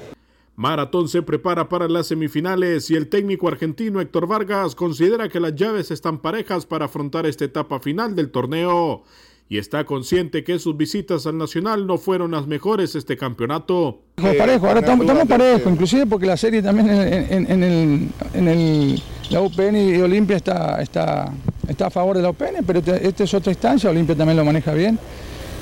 [0.56, 5.56] Maratón se prepara para las semifinales y el técnico argentino Héctor Vargas considera que las
[5.56, 9.04] llaves están parejas para afrontar esta etapa final del torneo
[9.52, 14.00] y está consciente que sus visitas al Nacional no fueron las mejores este campeonato.
[14.16, 19.76] parejo, ahora estamos, parejos, inclusive porque la serie también en, el, en el, la UPN
[19.76, 21.34] y Olimpia está, está,
[21.68, 24.46] está a favor de la UPN, pero esta este es otra instancia, Olimpia también lo
[24.46, 24.98] maneja bien.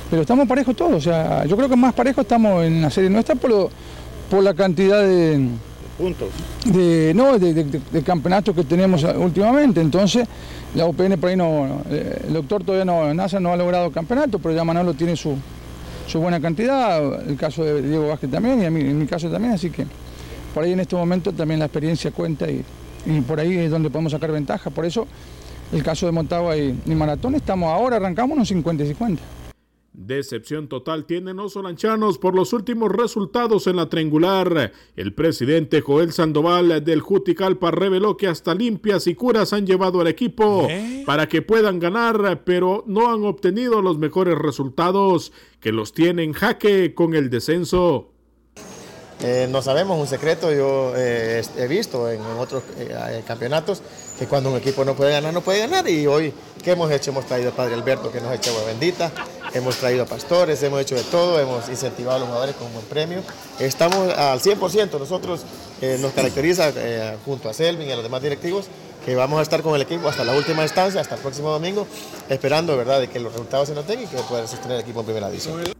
[0.08, 3.10] Pero estamos parejos todos, o sea, yo creo que más parejo estamos en la serie
[3.10, 3.70] nuestra por,
[4.30, 5.48] por la cantidad de
[6.00, 6.28] puntos.
[6.64, 9.80] De, no, de, campeonatos que tenemos últimamente.
[9.80, 10.26] Entonces,
[10.74, 14.38] la UPN por ahí no, eh, el doctor todavía no, NASA no ha logrado campeonato,
[14.38, 15.36] pero ya Manolo tiene su,
[16.06, 19.70] su buena cantidad, el caso de Diego Vázquez también y en mi caso también, así
[19.70, 19.86] que
[20.54, 22.64] por ahí en este momento también la experiencia cuenta y,
[23.06, 24.70] y por ahí es donde podemos sacar ventaja.
[24.70, 25.06] Por eso
[25.72, 29.22] el caso de Montagua y, y Maratón estamos ahora, arrancamos unos 50 y 50.
[29.92, 34.72] Decepción total tienen los solanchanos por los últimos resultados en la triangular.
[34.94, 40.06] El presidente Joel Sandoval del Juticalpa reveló que hasta limpias y curas han llevado al
[40.06, 41.02] equipo ¿Eh?
[41.04, 46.94] para que puedan ganar, pero no han obtenido los mejores resultados que los tienen jaque
[46.94, 48.12] con el descenso.
[49.22, 53.82] Eh, no sabemos, un secreto, yo eh, he visto en, otros eh, campeonatos
[54.18, 55.86] que cuando un equipo no puede ganar, no puede ganar.
[55.88, 57.10] Y hoy, ¿qué hemos hecho?
[57.10, 59.12] Hemos traído a Padre Alberto que nos ha hecho agua bendita,
[59.52, 62.74] hemos traído a pastores, hemos hecho de todo, hemos incentivado a los jugadores con un
[62.74, 63.22] buen premio.
[63.58, 65.42] Estamos al 100%, nosotros
[66.00, 66.72] nos caracteriza
[67.24, 68.66] junto a Selvin y a los demás directivos
[69.04, 71.86] que vamos a estar con el equipo hasta la última instancia, hasta el próximo domingo,
[72.28, 73.00] esperando ¿verdad?
[73.00, 75.79] de que los resultados se noten y que pueda sostener el equipo en primera división.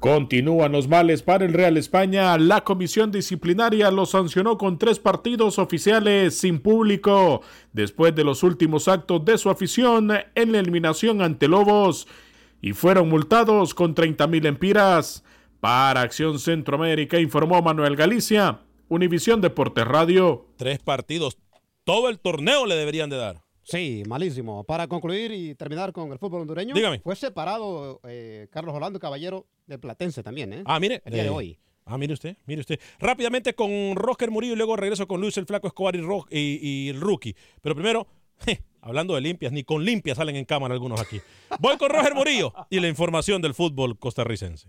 [0.00, 2.36] Continúan los males para el Real España.
[2.38, 7.40] La comisión disciplinaria lo sancionó con tres partidos oficiales sin público
[7.72, 12.06] después de los últimos actos de su afición en la eliminación ante Lobos
[12.60, 15.24] y fueron multados con 30 mil empiras.
[15.60, 20.46] Para Acción Centroamérica informó Manuel Galicia, Univisión Deportes Radio.
[20.56, 21.38] Tres partidos,
[21.84, 23.42] todo el torneo le deberían de dar.
[23.62, 24.62] Sí, malísimo.
[24.62, 27.00] Para concluir y terminar con el fútbol hondureño, Dígame.
[27.00, 30.62] fue separado eh, Carlos Orlando Caballero del Platense también, ¿eh?
[30.64, 31.02] Ah, mire.
[31.04, 31.58] El día de eh, hoy.
[31.84, 32.80] Ah, mire usted, mire usted.
[32.98, 36.00] Rápidamente con Roger Murillo y luego regreso con Luis el Flaco Escobar y,
[36.30, 37.36] y, el Rookie.
[37.62, 38.08] Pero primero,
[38.80, 41.20] hablando de limpias, ni con limpias salen en cámara algunos aquí.
[41.60, 44.68] Voy con Roger Murillo y la información del fútbol costarricense.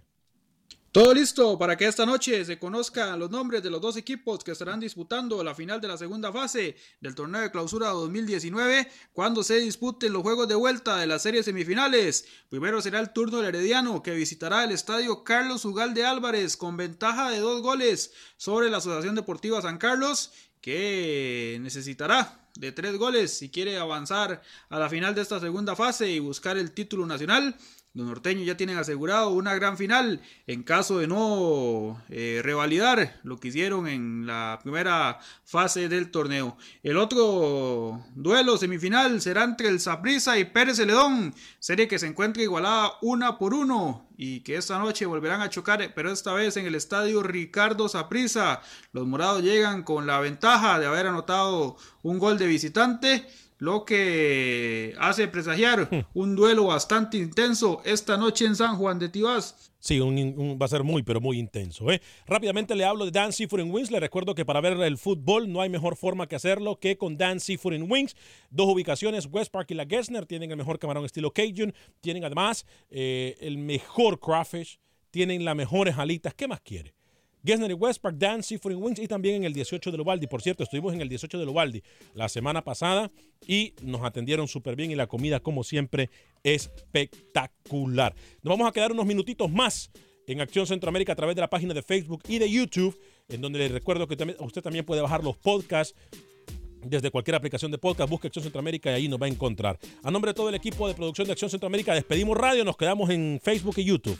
[0.98, 4.50] Todo listo para que esta noche se conozcan los nombres de los dos equipos que
[4.50, 9.60] estarán disputando la final de la segunda fase del torneo de clausura 2019 cuando se
[9.60, 12.26] disputen los juegos de vuelta de las series semifinales.
[12.50, 17.30] Primero será el turno del Herediano que visitará el estadio Carlos Ugalde Álvarez con ventaja
[17.30, 20.32] de dos goles sobre la Asociación Deportiva San Carlos
[20.62, 26.10] que necesitará de tres goles si quiere avanzar a la final de esta segunda fase
[26.10, 27.56] y buscar el título nacional.
[27.98, 33.40] Los norteños ya tienen asegurado una gran final en caso de no eh, revalidar lo
[33.40, 36.58] que hicieron en la primera fase del torneo.
[36.84, 42.44] El otro duelo semifinal será entre el Saprissa y Pérez Celedón, serie que se encuentra
[42.44, 46.68] igualada una por uno y que esta noche volverán a chocar, pero esta vez en
[46.68, 48.62] el estadio Ricardo Saprissa.
[48.92, 53.28] Los morados llegan con la ventaja de haber anotado un gol de visitante
[53.60, 56.06] lo que hace presagiar hmm.
[56.14, 59.72] un duelo bastante intenso esta noche en San Juan de Tibás.
[59.80, 61.90] Sí, va a ser muy, pero muy intenso.
[61.92, 62.02] ¿eh?
[62.26, 63.92] Rápidamente le hablo de Dan Seafood Wings.
[63.92, 67.18] Le recuerdo que para ver el fútbol no hay mejor forma que hacerlo que con
[67.18, 68.16] Dan Seafood Wings.
[68.50, 70.26] Dos ubicaciones, West Park y la Gessner.
[70.26, 71.74] Tienen el mejor camarón estilo Cajun.
[72.02, 74.80] Tienen además eh, el mejor crawfish.
[75.12, 76.34] Tienen las mejores alitas.
[76.34, 76.97] ¿Qué más quiere?
[77.44, 80.28] Gessner y West Park, Dan, Seafood Wings y también en el 18 de Lovaldi.
[80.28, 81.84] Por cierto, estuvimos en el 18 de Lovaldi
[82.14, 83.12] la semana pasada
[83.46, 86.10] y nos atendieron súper bien y la comida, como siempre,
[86.44, 88.16] espectacular.
[88.42, 89.92] Nos vamos a quedar unos minutitos más
[90.28, 93.60] en Acción Centroamérica a través de la página de Facebook y de YouTube, en donde
[93.60, 95.96] les recuerdo que usted también puede bajar los podcasts
[96.82, 99.80] desde cualquier aplicación de podcast, busque Acción Centroamérica y ahí nos va a encontrar.
[100.04, 103.10] A nombre de todo el equipo de producción de Acción Centroamérica, despedimos radio, nos quedamos
[103.10, 104.20] en Facebook y YouTube.